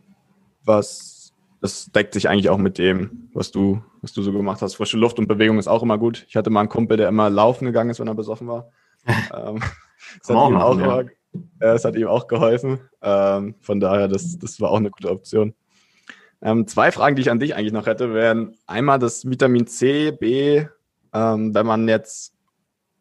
[0.63, 4.75] Was, das deckt sich eigentlich auch mit dem, was du, was du so gemacht hast.
[4.75, 6.25] Frische Luft und Bewegung ist auch immer gut.
[6.27, 8.71] Ich hatte mal einen Kumpel, der immer laufen gegangen ist, wenn er besoffen war.
[9.07, 9.61] ähm,
[10.19, 11.03] das hat ihm auch ja.
[11.59, 12.79] Es hat ihm auch geholfen.
[13.01, 15.53] Ähm, von daher, das, das war auch eine gute Option.
[16.41, 20.11] Ähm, zwei Fragen, die ich an dich eigentlich noch hätte, wären einmal das Vitamin C,
[20.11, 20.65] B,
[21.13, 22.33] ähm, wenn man jetzt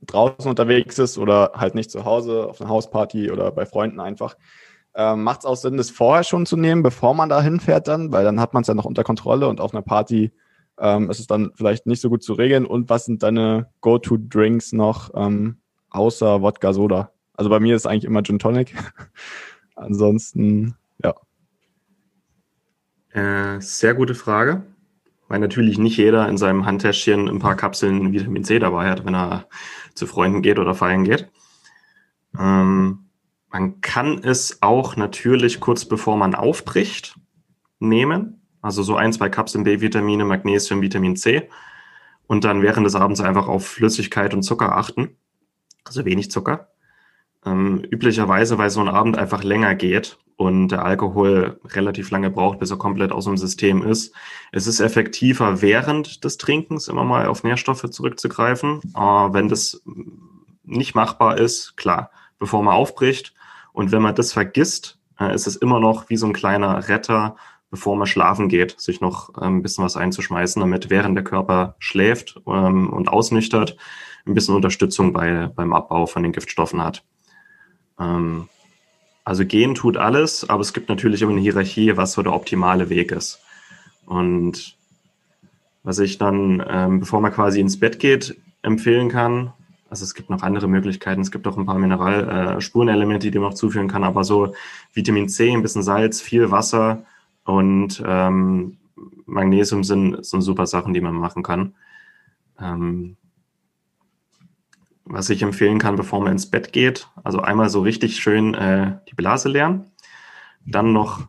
[0.06, 4.36] draußen unterwegs ist oder halt nicht zu Hause auf einer Hausparty oder bei Freunden einfach.
[4.94, 8.12] Ähm, Macht es auch Sinn, das vorher schon zu nehmen, bevor man da hinfährt dann?
[8.12, 10.32] Weil dann hat man es ja noch unter Kontrolle und auf einer Party
[10.80, 12.66] ähm, ist es dann vielleicht nicht so gut zu regeln.
[12.66, 15.58] Und was sind deine Go-To-Drinks noch ähm,
[15.90, 17.12] außer Wodka Soda?
[17.34, 18.74] Also bei mir ist eigentlich immer Gin Tonic.
[19.76, 21.14] Ansonsten, ja.
[23.10, 24.62] Äh, sehr gute Frage.
[25.28, 29.14] Weil natürlich nicht jeder in seinem Handtäschchen ein paar Kapseln Vitamin C dabei hat, wenn
[29.14, 29.46] er
[29.98, 31.30] zu Freunden geht oder feiern geht.
[32.38, 33.10] Ähm,
[33.50, 37.18] man kann es auch natürlich kurz bevor man aufbricht
[37.78, 38.42] nehmen.
[38.60, 41.48] Also so ein, zwei Kapseln B-Vitamine, Magnesium, Vitamin C.
[42.26, 45.16] Und dann während des Abends einfach auf Flüssigkeit und Zucker achten.
[45.84, 46.72] Also wenig Zucker.
[47.44, 52.60] Ähm, üblicherweise, weil so ein Abend einfach länger geht und der Alkohol relativ lange braucht,
[52.60, 54.14] bis er komplett aus dem System ist.
[54.52, 58.80] Es ist effektiver, während des Trinkens immer mal auf Nährstoffe zurückzugreifen.
[58.94, 59.82] Äh, wenn das
[60.62, 63.34] nicht machbar ist, klar, bevor man aufbricht,
[63.72, 67.34] und wenn man das vergisst, äh, ist es immer noch wie so ein kleiner Retter,
[67.72, 71.74] bevor man schlafen geht, sich noch ähm, ein bisschen was einzuschmeißen, damit während der Körper
[71.80, 73.76] schläft ähm, und ausnüchtert,
[74.24, 77.02] ein bisschen Unterstützung bei, beim Abbau von den Giftstoffen hat.
[77.98, 78.48] Ähm,
[79.28, 82.88] also gehen tut alles, aber es gibt natürlich immer eine Hierarchie, was so der optimale
[82.88, 83.38] Weg ist.
[84.06, 84.74] Und
[85.82, 89.52] was ich dann, ähm, bevor man quasi ins Bett geht, empfehlen kann,
[89.90, 91.20] also es gibt noch andere Möglichkeiten.
[91.20, 94.54] Es gibt auch ein paar Mineralspurenelemente, äh, die man noch zuführen kann, aber so
[94.94, 97.04] Vitamin C, ein bisschen Salz, viel Wasser
[97.44, 98.78] und ähm,
[99.26, 101.74] Magnesium sind, sind super Sachen, die man machen kann.
[102.58, 103.18] Ähm,
[105.08, 108.98] was ich empfehlen kann, bevor man ins Bett geht, also einmal so richtig schön äh,
[109.08, 109.90] die Blase leeren,
[110.66, 111.22] dann noch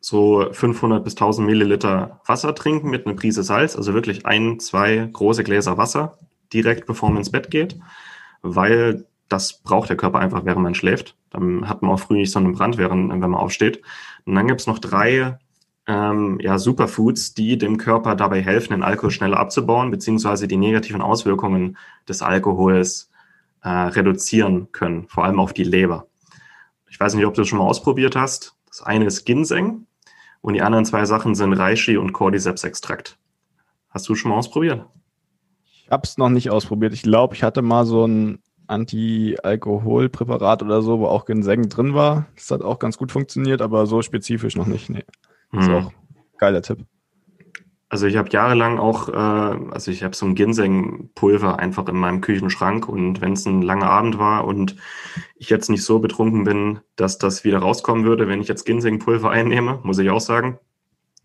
[0.00, 5.08] so 500 bis 1000 Milliliter Wasser trinken mit einer Prise Salz, also wirklich ein, zwei
[5.12, 6.18] große Gläser Wasser
[6.52, 7.78] direkt bevor man ins Bett geht,
[8.42, 11.14] weil das braucht der Körper einfach, während man schläft.
[11.30, 13.82] Dann hat man auch früh nicht so einen Brand, während, wenn man aufsteht.
[14.24, 15.38] Und dann gibt es noch drei
[15.88, 21.00] ähm, ja, Superfoods, die dem Körper dabei helfen, den Alkohol schneller abzubauen, beziehungsweise die negativen
[21.00, 23.10] Auswirkungen des Alkohols
[23.62, 26.06] äh, reduzieren können, vor allem auf die Leber.
[26.90, 28.54] Ich weiß nicht, ob du das schon mal ausprobiert hast.
[28.66, 29.86] Das eine ist Ginseng
[30.42, 33.18] und die anderen zwei Sachen sind Reishi und Cordyceps-Extrakt.
[33.88, 34.84] Hast du schon mal ausprobiert?
[35.64, 36.92] Ich habe es noch nicht ausprobiert.
[36.92, 42.26] Ich glaube, ich hatte mal so ein Anti-Alkohol-Präparat oder so, wo auch Ginseng drin war.
[42.34, 44.90] Das hat auch ganz gut funktioniert, aber so spezifisch noch nicht.
[44.90, 45.04] Nee.
[45.52, 45.74] Das ist hm.
[45.76, 45.94] auch ein
[46.38, 46.84] geiler Tipp.
[47.90, 52.20] Also ich habe jahrelang auch, äh, also ich habe so ein Ginseng-Pulver einfach in meinem
[52.20, 54.76] Küchenschrank und wenn es ein langer Abend war und
[55.36, 59.30] ich jetzt nicht so betrunken bin, dass das wieder rauskommen würde, wenn ich jetzt Ginseng-Pulver
[59.30, 60.58] einnehme, muss ich auch sagen.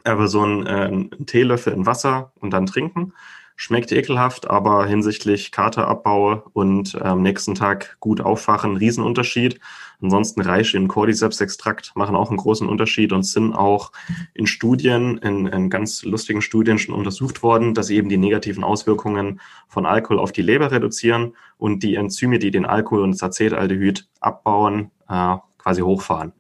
[0.06, 3.14] Aber so ein, äh, ein Teelöffel in Wasser und dann trinken
[3.56, 9.60] Schmeckt ekelhaft, aber hinsichtlich Katerabbau und am ähm, nächsten Tag gut aufwachen, Riesenunterschied.
[10.02, 13.92] Ansonsten Reishi und Cordyceps-Extrakt machen auch einen großen Unterschied und sind auch
[14.34, 18.64] in Studien, in, in ganz lustigen Studien schon untersucht worden, dass sie eben die negativen
[18.64, 23.24] Auswirkungen von Alkohol auf die Leber reduzieren und die Enzyme, die den Alkohol und das
[23.24, 26.34] Acetaldehyd abbauen, äh, quasi hochfahren.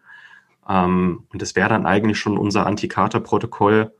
[0.68, 3.94] Ähm, und das wäre dann eigentlich schon unser Antikater-Protokoll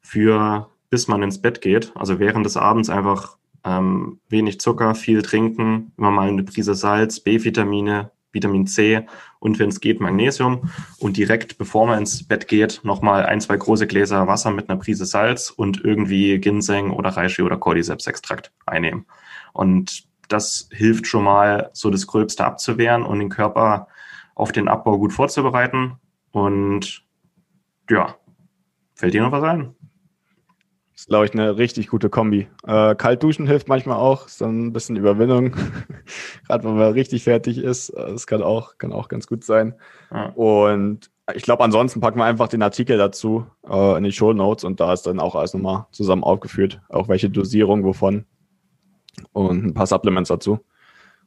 [0.00, 1.92] für bis man ins Bett geht.
[1.94, 7.20] Also während des Abends einfach ähm, wenig Zucker, viel trinken, immer mal eine Prise Salz,
[7.20, 9.06] B-Vitamine, Vitamin C
[9.40, 13.56] und wenn es geht Magnesium und direkt bevor man ins Bett geht nochmal ein, zwei
[13.56, 19.06] große Gläser Wasser mit einer Prise Salz und irgendwie Ginseng oder Reishi oder Cordyceps-Extrakt einnehmen.
[19.52, 23.88] Und das hilft schon mal, so das Gröbste abzuwehren und den Körper
[24.34, 25.96] auf den Abbau gut vorzubereiten.
[26.30, 27.04] Und
[27.90, 28.14] ja,
[28.94, 29.74] fällt dir noch was ein?
[31.00, 32.46] Ist, glaube ich, eine richtig gute Kombi.
[32.66, 35.52] Äh, kalt duschen hilft manchmal auch, ist dann ein bisschen Überwindung.
[36.46, 37.90] Gerade wenn man richtig fertig ist.
[37.96, 39.74] Das kann auch, kann auch ganz gut sein.
[40.12, 40.26] Ja.
[40.30, 44.64] Und ich glaube, ansonsten packen wir einfach den Artikel dazu äh, in die Show Notes
[44.64, 46.82] und da ist dann auch alles nochmal zusammen aufgeführt.
[46.90, 48.26] Auch welche Dosierung, wovon.
[49.32, 50.60] Und ein paar Supplements dazu.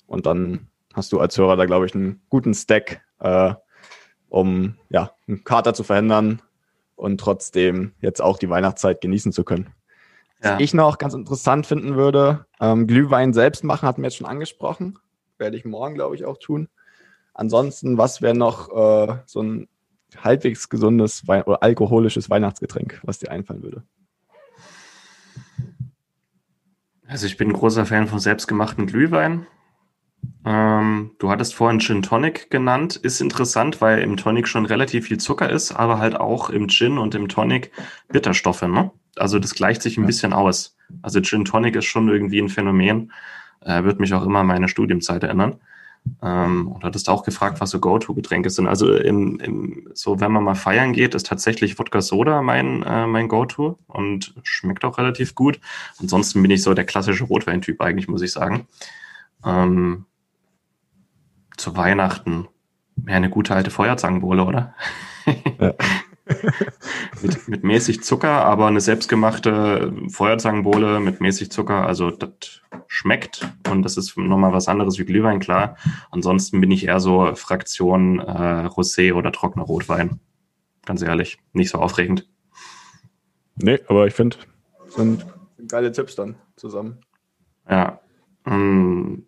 [0.06, 3.56] Und dann hast du als Hörer da, glaube ich, einen guten Stack, äh,
[4.30, 6.44] um ja, einen Kater zu verhindern,
[7.04, 9.70] und trotzdem jetzt auch die Weihnachtszeit genießen zu können.
[10.42, 10.54] Ja.
[10.54, 14.28] Was ich noch ganz interessant finden würde, ähm, Glühwein selbst machen, hatten wir jetzt schon
[14.28, 14.98] angesprochen.
[15.38, 16.70] Werde ich morgen, glaube ich, auch tun.
[17.34, 19.68] Ansonsten, was wäre noch äh, so ein
[20.18, 23.84] halbwegs gesundes Wein oder alkoholisches Weihnachtsgetränk, was dir einfallen würde?
[27.06, 29.46] Also ich bin ein großer Fan von selbstgemachten Glühwein.
[30.46, 32.96] Ähm, du hattest vorhin Gin Tonic genannt.
[32.98, 36.98] Ist interessant, weil im Tonic schon relativ viel Zucker ist, aber halt auch im Gin
[36.98, 37.72] und im Tonic
[38.10, 38.64] Bitterstoffe.
[38.64, 38.92] Ne?
[39.16, 40.08] Also das gleicht sich ein ja.
[40.08, 40.76] bisschen aus.
[41.02, 43.12] Also Gin Tonic ist schon irgendwie ein Phänomen.
[43.62, 45.56] Äh, wird mich auch immer an meine Studienzeit erinnern.
[46.22, 48.68] Ähm, und hattest auch gefragt, was so Go-To-Getränke sind.
[48.68, 53.08] Also im, im, so, wenn man mal feiern geht, ist tatsächlich Wodka Soda mein, äh,
[53.08, 55.62] mein Go-To und schmeckt auch relativ gut.
[56.00, 58.68] Ansonsten bin ich so der klassische Rotweintyp eigentlich, muss ich sagen.
[59.46, 60.06] Ähm,
[61.64, 62.48] zu Weihnachten
[62.96, 64.76] mehr eine gute alte Feuerzangenbowle, oder?
[65.60, 65.74] Ja.
[67.22, 73.84] mit, mit mäßig Zucker, aber eine selbstgemachte Feuerzangenbowle mit mäßig Zucker, also das schmeckt und
[73.84, 75.78] das ist nochmal was anderes wie Glühwein, klar.
[76.12, 80.20] Ansonsten bin ich eher so Fraktion äh, Rosé oder trockener Rotwein.
[80.86, 82.30] Ganz ehrlich, nicht so aufregend.
[83.56, 84.38] Nee, aber ich finde,
[84.88, 85.26] sind
[85.68, 87.00] geile Tipps dann zusammen.
[87.70, 88.00] Ja.
[88.46, 89.26] Hm.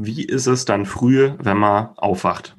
[0.00, 2.54] Wie ist es dann früh, wenn man aufwacht?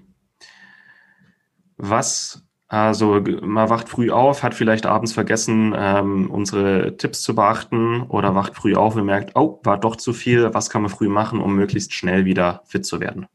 [1.78, 8.02] Was also man wacht früh auf, hat vielleicht abends vergessen, ähm, unsere Tipps zu beachten
[8.04, 10.54] oder wacht früh auf und merkt, oh, war doch zu viel.
[10.54, 13.26] Was kann man früh machen, um möglichst schnell wieder fit zu werden?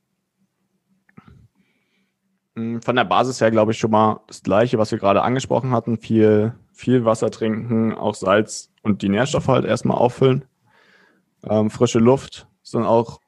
[2.57, 5.71] Hm, von der Basis her glaube ich schon mal das Gleiche, was wir gerade angesprochen
[5.71, 5.97] hatten.
[5.97, 10.45] Viel, viel Wasser trinken, auch Salz und die Nährstoffe halt erstmal auffüllen.
[11.43, 13.21] Ähm, frische Luft dann auch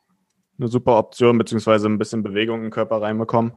[0.59, 3.53] eine super Option, beziehungsweise ein bisschen Bewegung den Körper reinbekommen.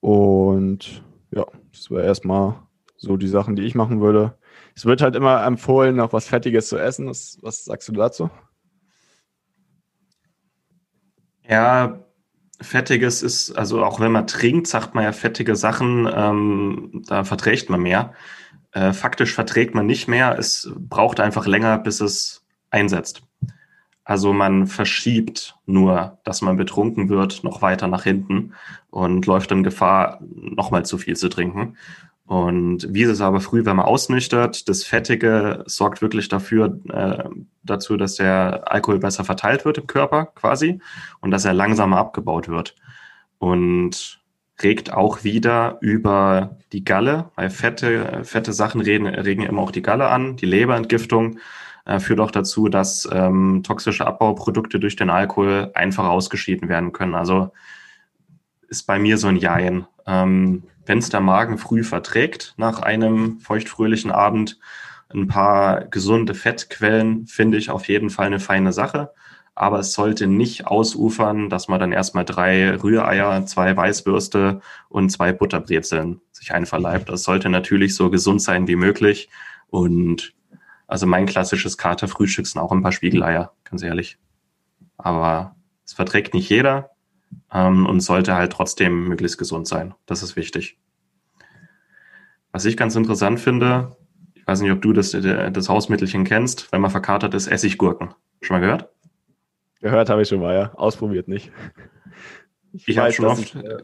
[0.00, 2.56] Und ja, das wäre erstmal
[2.96, 4.38] so die Sachen, die ich machen würde.
[4.74, 7.08] Es wird halt immer empfohlen, noch was Fettiges zu essen.
[7.08, 8.30] Was, was sagst du dazu?
[11.48, 12.04] Ja,
[12.60, 17.70] Fettiges ist, also auch wenn man trinkt, sagt man ja fettige Sachen, ähm, da verträgt
[17.70, 18.14] man mehr.
[18.72, 20.38] Äh, faktisch verträgt man nicht mehr.
[20.38, 23.22] Es braucht einfach länger, bis es einsetzt.
[24.04, 28.54] Also man verschiebt nur, dass man betrunken wird, noch weiter nach hinten
[28.90, 31.76] und läuft in Gefahr, nochmal zu viel zu trinken.
[32.26, 34.68] Und wie ist es aber früh, wenn man ausnüchtert?
[34.68, 37.28] Das Fettige sorgt wirklich dafür, äh,
[37.62, 40.80] dazu, dass der Alkohol besser verteilt wird im Körper quasi
[41.20, 42.74] und dass er langsamer abgebaut wird.
[43.38, 44.20] Und
[44.62, 49.82] regt auch wieder über die Galle, weil fette, fette Sachen regen, regen immer auch die
[49.82, 51.38] Galle an, die Leberentgiftung
[51.84, 57.14] äh, führt auch dazu, dass ähm, toxische Abbauprodukte durch den Alkohol einfach ausgeschieden werden können.
[57.14, 57.52] Also
[58.68, 59.86] ist bei mir so ein Jein.
[60.06, 64.58] Ähm, Wenn es der Magen früh verträgt nach einem feuchtfröhlichen Abend,
[65.12, 69.10] ein paar gesunde Fettquellen finde ich auf jeden Fall eine feine Sache.
[69.54, 75.32] Aber es sollte nicht ausufern, dass man dann erstmal drei Rühreier, zwei Weißwürste und zwei
[75.32, 77.10] Butterbrezeln sich einverleibt.
[77.10, 79.28] Das sollte natürlich so gesund sein wie möglich.
[79.68, 80.32] Und
[80.92, 84.18] also mein klassisches Katerfrühstück sind auch ein paar Spiegeleier, ganz ehrlich.
[84.98, 86.90] Aber es verträgt nicht jeder
[87.50, 89.94] ähm, und sollte halt trotzdem möglichst gesund sein.
[90.04, 90.78] Das ist wichtig.
[92.50, 93.96] Was ich ganz interessant finde,
[94.34, 98.12] ich weiß nicht, ob du das, das Hausmittelchen kennst, wenn man verkatert ist, Essiggurken.
[98.42, 98.90] Schon mal gehört?
[99.80, 100.74] Gehört habe ich schon mal, ja.
[100.74, 101.50] Ausprobiert nicht.
[102.74, 103.78] Ich, ich habe schon oft, ich, äh,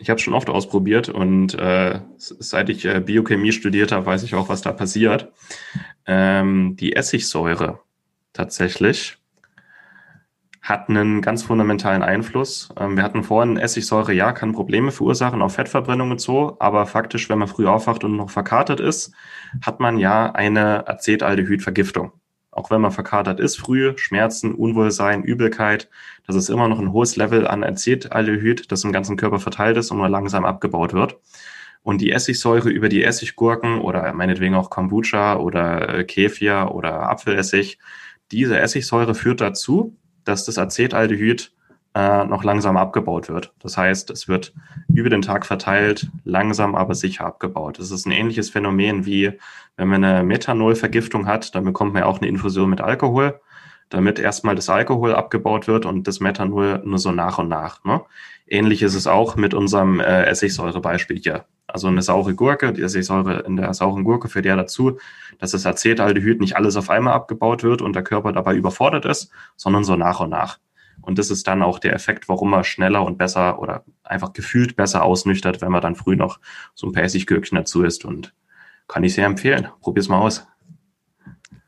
[0.00, 4.34] ich habe schon oft ausprobiert und äh, seit ich äh, Biochemie studiert habe, weiß ich
[4.34, 5.30] auch, was da passiert.
[6.06, 7.80] Ähm, die Essigsäure
[8.32, 9.18] tatsächlich
[10.62, 12.70] hat einen ganz fundamentalen Einfluss.
[12.78, 17.28] Ähm, wir hatten vorhin Essigsäure, ja, kann Probleme verursachen, auch Fettverbrennung und so, aber faktisch,
[17.28, 19.12] wenn man früh aufwacht und noch verkatert ist,
[19.60, 22.12] hat man ja eine Acetaldehydvergiftung
[22.50, 25.88] auch wenn man verkatert ist, früh, Schmerzen, Unwohlsein, Übelkeit,
[26.26, 29.90] das ist immer noch ein hohes Level an Acetaldehyd, das im ganzen Körper verteilt ist
[29.90, 31.18] und nur langsam abgebaut wird.
[31.82, 37.78] Und die Essigsäure über die Essiggurken oder meinetwegen auch Kombucha oder äh, Kefir oder Apfelessig,
[38.32, 41.52] diese Essigsäure führt dazu, dass das Acetaldehyd
[41.94, 43.52] äh, noch langsam abgebaut wird.
[43.60, 44.52] Das heißt, es wird
[44.94, 47.78] über den Tag verteilt, langsam aber sicher abgebaut.
[47.78, 49.32] Das ist ein ähnliches Phänomen wie,
[49.76, 53.40] wenn man eine Methanolvergiftung hat, dann bekommt man ja auch eine Infusion mit Alkohol,
[53.88, 57.82] damit erstmal das Alkohol abgebaut wird und das Methanol nur so nach und nach.
[57.84, 58.02] Ne?
[58.46, 61.44] Ähnlich ist es auch mit unserem äh, Essigsäurebeispiel hier.
[61.66, 64.98] Also eine saure Gurke, die Essigsäure in der sauren Gurke führt ja dazu,
[65.38, 69.30] dass das Acetaldehyd nicht alles auf einmal abgebaut wird und der Körper dabei überfordert ist,
[69.56, 70.58] sondern so nach und nach.
[71.02, 74.76] Und das ist dann auch der Effekt, warum man schneller und besser oder einfach gefühlt
[74.76, 76.38] besser ausnüchtert, wenn man dann früh noch
[76.74, 78.04] so ein Persiggürkchen dazu isst.
[78.04, 78.34] Und
[78.88, 79.68] kann ich sehr empfehlen.
[79.80, 80.46] Probier's mal aus.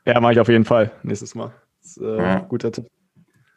[0.05, 1.53] Ja, mache ich auf jeden Fall nächstes Mal.
[1.81, 2.39] Das ist, äh, ja.
[2.41, 2.89] Guter Tipp.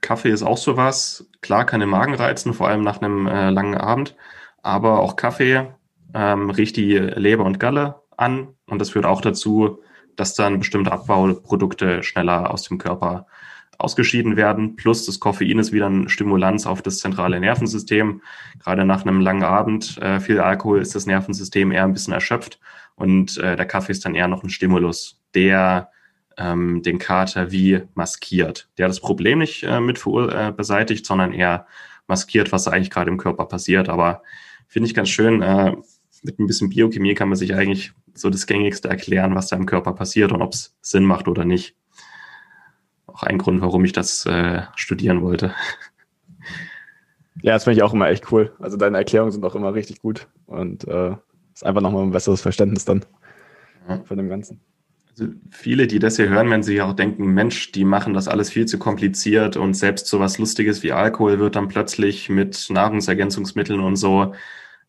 [0.01, 1.27] Kaffee ist auch sowas.
[1.41, 4.15] Klar kann den Magen reizen, vor allem nach einem äh, langen Abend.
[4.61, 5.67] Aber auch Kaffee
[6.13, 8.49] ähm, riecht die Leber und Galle an.
[8.67, 9.81] Und das führt auch dazu,
[10.15, 13.25] dass dann bestimmte Abbauprodukte schneller aus dem Körper
[13.77, 14.75] ausgeschieden werden.
[14.75, 18.21] Plus das Koffein ist wieder ein Stimulanz auf das zentrale Nervensystem.
[18.63, 22.59] Gerade nach einem langen Abend äh, viel Alkohol ist das Nervensystem eher ein bisschen erschöpft
[22.95, 25.89] und äh, der Kaffee ist dann eher noch ein Stimulus, der
[26.37, 28.69] ähm, den Kater wie maskiert.
[28.77, 31.67] Der das Problem nicht äh, mit äh, beseitigt, sondern eher
[32.07, 33.89] maskiert, was eigentlich gerade im Körper passiert.
[33.89, 34.21] Aber
[34.67, 35.75] finde ich ganz schön, äh,
[36.23, 39.65] mit ein bisschen Biochemie kann man sich eigentlich so das Gängigste erklären, was da im
[39.65, 41.75] Körper passiert und ob es Sinn macht oder nicht.
[43.15, 45.55] Auch ein Grund, warum ich das äh, studieren wollte.
[47.41, 48.53] Ja, das finde ich auch immer echt cool.
[48.59, 51.15] Also deine Erklärungen sind auch immer richtig gut und äh,
[51.53, 53.05] ist einfach nochmal ein besseres Verständnis dann
[53.87, 54.01] ja.
[54.03, 54.59] von dem Ganzen.
[55.11, 58.49] Also viele, die das hier hören, wenn sie auch denken, Mensch, die machen das alles
[58.49, 63.79] viel zu kompliziert und selbst so was Lustiges wie Alkohol wird dann plötzlich mit Nahrungsergänzungsmitteln
[63.79, 64.33] und so.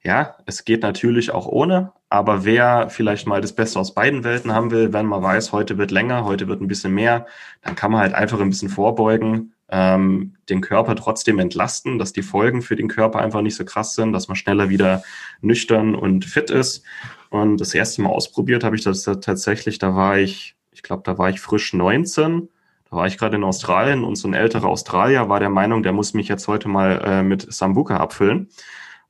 [0.06, 4.54] Ja, es geht natürlich auch ohne, aber wer vielleicht mal das Beste aus beiden Welten
[4.54, 7.26] haben will, wenn man weiß, heute wird länger, heute wird ein bisschen mehr,
[7.62, 12.22] dann kann man halt einfach ein bisschen vorbeugen, ähm, den Körper trotzdem entlasten, dass die
[12.22, 15.02] Folgen für den Körper einfach nicht so krass sind, dass man schneller wieder
[15.40, 16.84] nüchtern und fit ist.
[17.30, 21.18] Und das erste Mal ausprobiert habe ich das tatsächlich, da war ich, ich glaube, da
[21.18, 22.48] war ich frisch 19.
[22.88, 25.92] Da war ich gerade in Australien und so ein älterer Australier war der Meinung, der
[25.92, 28.50] muss mich jetzt heute mal äh, mit Sambuka abfüllen.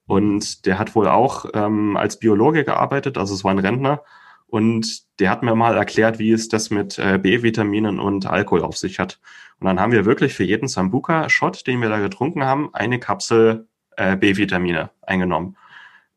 [0.07, 4.03] Und der hat wohl auch ähm, als Biologe gearbeitet, also es war ein Rentner.
[4.47, 8.77] Und der hat mir mal erklärt, wie es das mit äh, B-Vitaminen und Alkohol auf
[8.77, 9.19] sich hat.
[9.59, 13.67] Und dann haben wir wirklich für jeden Sambuka-Shot, den wir da getrunken haben, eine Kapsel
[13.97, 15.57] äh, B-Vitamine eingenommen.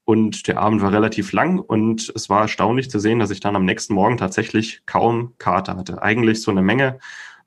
[0.06, 3.56] Und der Abend war relativ lang und es war erstaunlich zu sehen, dass ich dann
[3.56, 6.02] am nächsten Morgen tatsächlich kaum Kater hatte.
[6.02, 7.00] Eigentlich so eine Menge,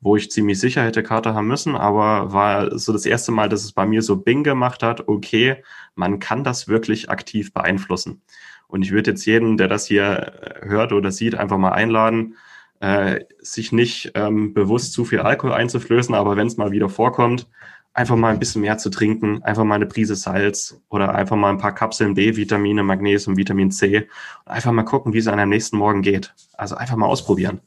[0.03, 3.65] wo ich ziemlich sicher hätte Kater haben müssen, aber war so das erste Mal, dass
[3.65, 5.63] es bei mir so Bing gemacht hat, okay,
[5.95, 8.21] man kann das wirklich aktiv beeinflussen.
[8.67, 12.37] Und ich würde jetzt jeden, der das hier äh, hört oder sieht, einfach mal einladen,
[12.81, 17.49] äh, sich nicht ähm, bewusst zu viel Alkohol einzuflößen, aber wenn es mal wieder vorkommt,
[17.95, 21.51] einfach mal ein bisschen mehr zu trinken, einfach mal eine Prise Salz oder einfach mal
[21.51, 24.09] ein paar Kapseln B-Vitamine, Magnesium, Vitamin C
[24.47, 26.35] und einfach mal gucken, wie es einem nächsten Morgen geht.
[26.55, 27.61] Also einfach mal ausprobieren.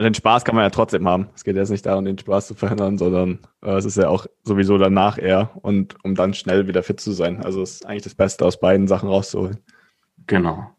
[0.00, 1.28] Den Spaß kann man ja trotzdem haben.
[1.34, 4.26] Es geht jetzt nicht darum, den Spaß zu verhindern, sondern äh, es ist ja auch
[4.42, 7.44] sowieso danach eher und um dann schnell wieder fit zu sein.
[7.44, 9.58] Also es ist eigentlich das Beste aus beiden Sachen rauszuholen.
[10.26, 10.70] Genau.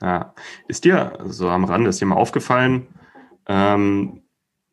[0.00, 0.34] Ja.
[0.66, 2.88] Ist dir so am Rande, ist dir mal aufgefallen,
[3.46, 4.22] ähm,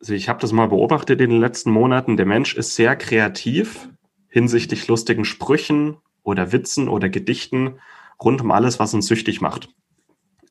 [0.00, 3.88] also ich habe das mal beobachtet in den letzten Monaten, der Mensch ist sehr kreativ
[4.28, 7.78] hinsichtlich lustigen Sprüchen oder Witzen oder Gedichten
[8.22, 9.68] rund um alles, was uns süchtig macht.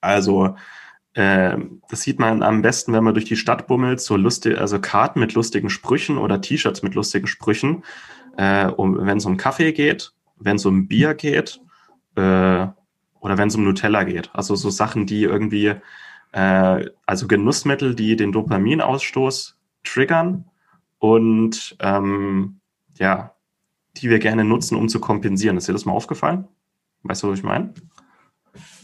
[0.01, 0.55] Also
[1.13, 1.57] äh,
[1.89, 5.19] das sieht man am besten, wenn man durch die Stadt bummelt, so lustig, also Karten
[5.19, 7.83] mit lustigen Sprüchen oder T-Shirts mit lustigen Sprüchen,
[8.37, 11.61] äh, um, wenn es um Kaffee geht, wenn es um Bier geht
[12.15, 12.67] äh,
[13.19, 14.29] oder wenn es um Nutella geht.
[14.33, 15.75] Also so Sachen, die irgendwie,
[16.31, 20.45] äh, also Genussmittel, die den Dopaminausstoß triggern
[20.99, 22.59] und ähm,
[22.97, 23.33] ja,
[23.97, 25.57] die wir gerne nutzen, um zu kompensieren.
[25.57, 26.47] Ist dir das mal aufgefallen?
[27.03, 27.73] Weißt du, was ich meine?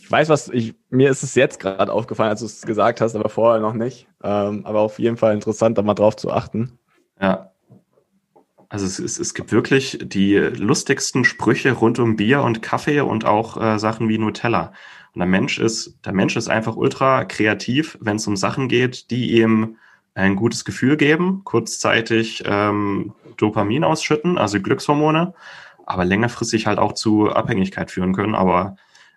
[0.05, 3.15] Ich weiß, was ich, mir ist es jetzt gerade aufgefallen, als du es gesagt hast,
[3.15, 4.07] aber vorher noch nicht.
[4.23, 6.77] Ähm, aber auf jeden Fall interessant, da mal drauf zu achten.
[7.19, 7.49] Ja.
[8.69, 13.25] Also es, es, es gibt wirklich die lustigsten Sprüche rund um Bier und Kaffee und
[13.25, 14.73] auch äh, Sachen wie Nutella.
[15.15, 19.09] Und der Mensch ist, der Mensch ist einfach ultra kreativ, wenn es um Sachen geht,
[19.09, 19.77] die ihm
[20.13, 25.33] ein gutes Gefühl geben, kurzzeitig ähm, Dopamin ausschütten, also Glückshormone,
[25.87, 28.35] aber längerfristig halt auch zu Abhängigkeit führen können.
[28.35, 28.75] Aber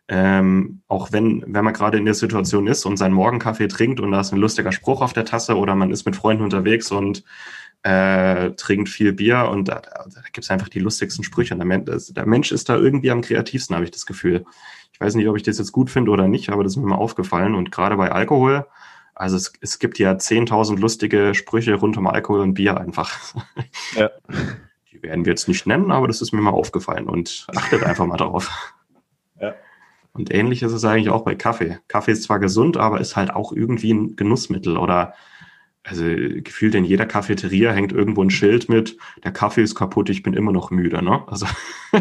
[0.08, 4.10] ähm, auch wenn, wenn man gerade in der Situation ist und seinen Morgenkaffee trinkt und
[4.10, 7.24] da ist ein lustiger Spruch auf der Tasse oder man ist mit Freunden unterwegs und
[7.82, 11.54] äh, trinkt viel Bier und da, da gibt es einfach die lustigsten Sprüche.
[11.54, 14.44] Und der, Mensch, der Mensch ist da irgendwie am kreativsten, habe ich das Gefühl.
[14.92, 16.88] Ich weiß nicht, ob ich das jetzt gut finde oder nicht, aber das ist mir
[16.88, 17.54] mal aufgefallen.
[17.54, 18.66] Und gerade bei Alkohol,
[19.14, 23.34] also es, es gibt ja 10.000 lustige Sprüche rund um Alkohol und Bier einfach.
[23.94, 24.10] Ja.
[24.90, 28.06] Die werden wir jetzt nicht nennen, aber das ist mir mal aufgefallen und achtet einfach
[28.06, 28.74] mal darauf.
[30.18, 31.78] Und ähnlich ist es eigentlich auch bei Kaffee.
[31.86, 35.14] Kaffee ist zwar gesund, aber ist halt auch irgendwie ein Genussmittel oder
[35.84, 40.24] also gefühlt in jeder Cafeteria hängt irgendwo ein Schild mit, der Kaffee ist kaputt, ich
[40.24, 41.22] bin immer noch müde, ne?
[41.28, 41.46] Also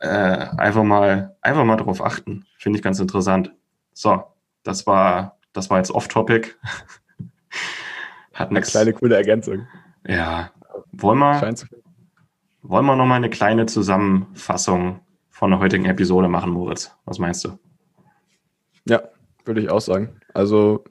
[0.00, 2.46] äh, einfach mal, einfach mal drauf achten.
[2.56, 3.52] Finde ich ganz interessant.
[3.92, 4.22] So,
[4.62, 6.54] das war, das war jetzt off-topic.
[8.34, 9.66] Hat eine kleine coole Ergänzung.
[10.06, 10.52] Ja.
[10.92, 11.54] Wollen wir,
[12.62, 15.00] wollen wir nochmal eine kleine Zusammenfassung
[15.40, 16.94] von der heutigen Episode machen, Moritz.
[17.06, 17.58] Was meinst du?
[18.86, 19.00] Ja,
[19.46, 20.20] würde ich auch sagen.
[20.34, 20.84] Also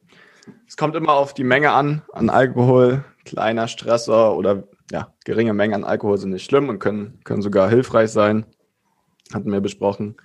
[0.67, 3.05] es kommt immer auf die Menge an, an Alkohol.
[3.25, 7.69] Kleiner Stresser oder ja, geringe Mengen an Alkohol sind nicht schlimm und können, können sogar
[7.69, 8.43] hilfreich sein.
[9.31, 10.17] Hatten wir besprochen.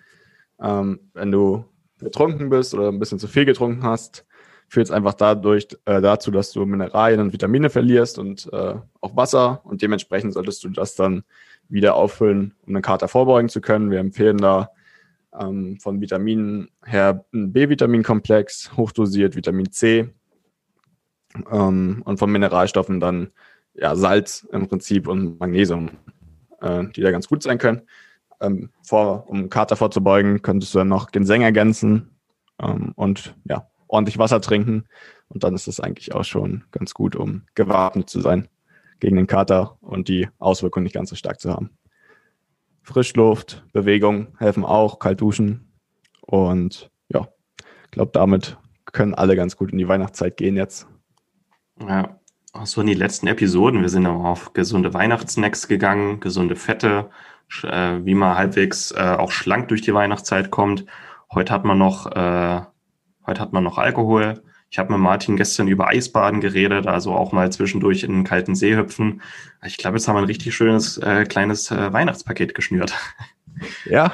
[0.59, 1.67] Ähm, wenn du
[1.99, 4.25] betrunken bist oder ein bisschen zu viel getrunken hast,
[4.69, 9.17] führt es einfach dadurch äh, dazu, dass du Mineralien und Vitamine verlierst und äh, auch
[9.17, 11.25] Wasser und dementsprechend solltest du das dann
[11.69, 13.91] wieder auffüllen, um einen Kater vorbeugen zu können.
[13.91, 14.71] Wir empfehlen da
[15.39, 20.11] ähm, von Vitaminen her einen B-Vitaminkomplex, hochdosiert Vitamin C
[21.51, 23.33] ähm, und von Mineralstoffen dann
[23.75, 25.91] ja, Salz im Prinzip und Magnesium,
[26.61, 27.83] äh, die da ganz gut sein können.
[28.41, 32.11] Ähm, vor, um Kater vorzubeugen, könntest du dann noch Ginseng ergänzen
[32.63, 34.85] ähm, und ja, ordentlich Wasser trinken.
[35.29, 38.49] Und dann ist es eigentlich auch schon ganz gut, um gewappnet zu sein
[39.01, 41.71] gegen den Kater und die Auswirkungen nicht ganz so stark zu haben.
[42.83, 45.73] Frischluft, Bewegung helfen auch, kalt duschen.
[46.21, 47.29] Und ja,
[47.61, 48.59] ich glaube, damit
[48.93, 50.87] können alle ganz gut in die Weihnachtszeit gehen jetzt.
[51.81, 52.21] Ja,
[52.65, 53.81] so in die letzten Episoden.
[53.81, 57.11] Wir sind auch auf gesunde Weihnachtssnacks gegangen, gesunde Fette,
[57.63, 60.85] äh, wie man halbwegs äh, auch schlank durch die Weihnachtszeit kommt.
[61.33, 62.61] Heute hat man noch, äh,
[63.27, 64.43] heute hat man noch Alkohol.
[64.75, 68.57] Ich habe mit Martin gestern über Eisbaden geredet, also auch mal zwischendurch in einen kalten
[68.57, 69.23] See hüpfen.
[69.65, 72.93] Ich glaube, jetzt haben wir ein richtig schönes äh, kleines äh, Weihnachtspaket geschnürt.
[73.89, 74.11] Ja,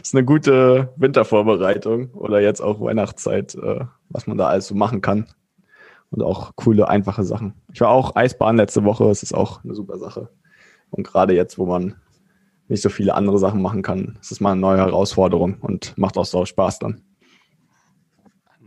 [0.00, 5.00] ist eine gute Wintervorbereitung oder jetzt auch Weihnachtszeit, äh, was man da alles so machen
[5.00, 5.26] kann.
[6.10, 7.54] Und auch coole, einfache Sachen.
[7.72, 10.28] Ich war auch Eisbahn letzte Woche, es ist auch eine super Sache.
[10.90, 11.96] Und gerade jetzt, wo man
[12.68, 16.16] nicht so viele andere Sachen machen kann, ist es mal eine neue Herausforderung und macht
[16.16, 17.02] auch so Spaß dann.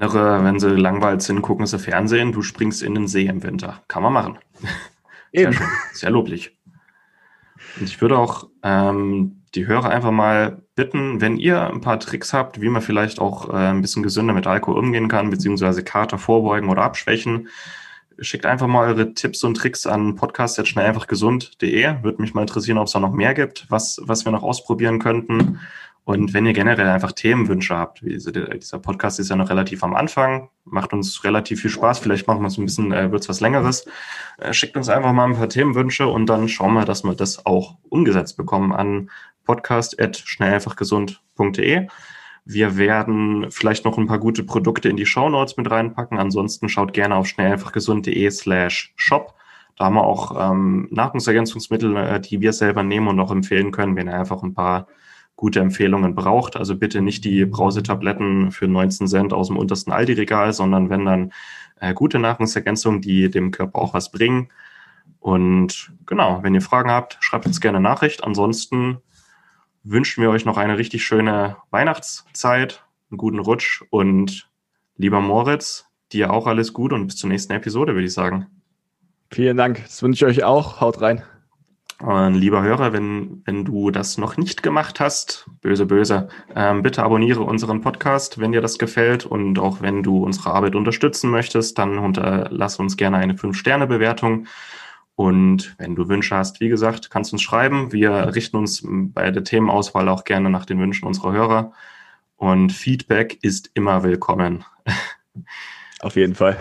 [0.01, 3.83] Andere, wenn sie langweilig sind, gucken sie Fernsehen, du springst in den See im Winter.
[3.87, 4.39] Kann man machen.
[5.31, 5.53] Eben.
[5.53, 6.57] Sehr schön, sehr loblich.
[7.79, 12.33] Und ich würde auch ähm, die Hörer einfach mal bitten, wenn ihr ein paar Tricks
[12.33, 16.17] habt, wie man vielleicht auch äh, ein bisschen gesünder mit Alkohol umgehen kann, beziehungsweise Kater
[16.17, 17.47] vorbeugen oder abschwächen,
[18.19, 22.03] schickt einfach mal eure Tipps und Tricks an podcast.schnelleinfachgesund.de.
[22.03, 24.99] Würde mich mal interessieren, ob es da noch mehr gibt, was, was wir noch ausprobieren
[24.99, 25.59] könnten.
[26.03, 30.49] Und wenn ihr generell einfach Themenwünsche habt, dieser Podcast ist ja noch relativ am Anfang,
[30.65, 33.39] macht uns relativ viel Spaß, vielleicht machen wir es ein bisschen, äh, wird es was
[33.39, 33.85] längeres,
[34.39, 37.45] äh, schickt uns einfach mal ein paar Themenwünsche und dann schauen wir, dass wir das
[37.45, 39.11] auch umgesetzt bekommen an
[39.45, 41.87] podcast.schnelleinfachgesund.de.
[42.45, 46.17] Wir werden vielleicht noch ein paar gute Produkte in die Show Notes mit reinpacken.
[46.17, 49.35] Ansonsten schaut gerne auf schnelleinfachgesund.de slash shop.
[49.77, 53.95] Da haben wir auch ähm, Nahrungsergänzungsmittel, äh, die wir selber nehmen und auch empfehlen können,
[53.95, 54.87] wenn ihr einfach ein paar
[55.41, 56.55] gute Empfehlungen braucht.
[56.55, 61.33] Also bitte nicht die Brausetabletten für 19 Cent aus dem untersten Aldi-Regal, sondern wenn dann
[61.79, 64.49] äh, gute Nahrungsergänzungen, die dem Körper auch was bringen.
[65.19, 68.23] Und genau, wenn ihr Fragen habt, schreibt uns gerne Nachricht.
[68.23, 68.99] Ansonsten
[69.83, 74.47] wünschen wir euch noch eine richtig schöne Weihnachtszeit, einen guten Rutsch und
[74.95, 78.45] lieber Moritz, dir auch alles gut und bis zur nächsten Episode, würde ich sagen.
[79.31, 79.81] Vielen Dank.
[79.81, 80.81] Das wünsche ich euch auch.
[80.81, 81.23] Haut rein.
[82.01, 87.03] Und lieber Hörer, wenn, wenn du das noch nicht gemacht hast, böse, böse, ähm, bitte
[87.03, 89.27] abonniere unseren Podcast, wenn dir das gefällt.
[89.27, 94.47] Und auch wenn du unsere Arbeit unterstützen möchtest, dann unterlass uns gerne eine 5-Sterne-Bewertung.
[95.13, 97.91] Und wenn du Wünsche hast, wie gesagt, kannst du uns schreiben.
[97.91, 101.71] Wir richten uns bei der Themenauswahl auch gerne nach den Wünschen unserer Hörer.
[102.35, 104.65] Und Feedback ist immer willkommen.
[105.99, 106.57] Auf jeden Fall.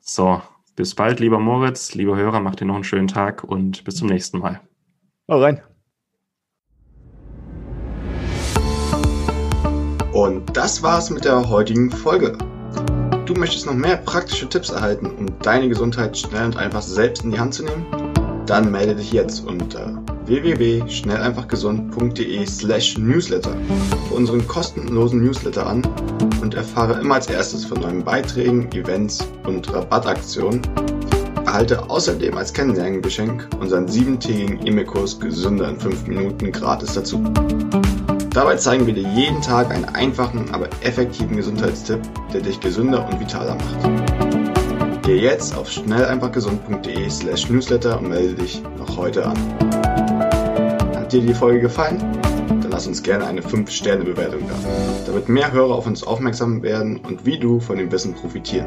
[0.00, 0.40] So,
[0.76, 4.06] bis bald, lieber Moritz, lieber Hörer, mach dir noch einen schönen Tag und bis zum
[4.06, 4.60] nächsten Mal.
[5.28, 5.60] Hau rein.
[10.12, 12.38] Und das war's mit der heutigen Folge.
[13.26, 17.32] Du möchtest noch mehr praktische Tipps erhalten, um deine Gesundheit schnell und einfach selbst in
[17.32, 17.84] die Hand zu nehmen?
[18.46, 23.56] Dann melde dich jetzt unter www.schnelleinfachgesund.de slash newsletter
[24.08, 25.82] für unseren kostenlosen Newsletter an
[26.40, 30.62] und erfahre immer als erstes von neuen Beiträgen, Events und Rabattaktionen
[31.46, 37.22] Erhalte außerdem als Kennenlerngeschenk unseren siebentägigen E-Mail-Kurs Gesünder in 5 Minuten gratis dazu.
[38.30, 42.00] Dabei zeigen wir dir jeden Tag einen einfachen, aber effektiven Gesundheitstipp,
[42.34, 45.02] der dich gesünder und vitaler macht.
[45.04, 49.36] Gehe jetzt auf schnelleinfachgesund.de slash newsletter und melde dich noch heute an.
[50.96, 52.02] Hat dir die Folge gefallen?
[52.48, 54.54] Dann lass uns gerne eine 5-Sterne-Bewertung da,
[55.06, 58.66] damit mehr Hörer auf uns aufmerksam werden und wie du von dem Wissen profitieren.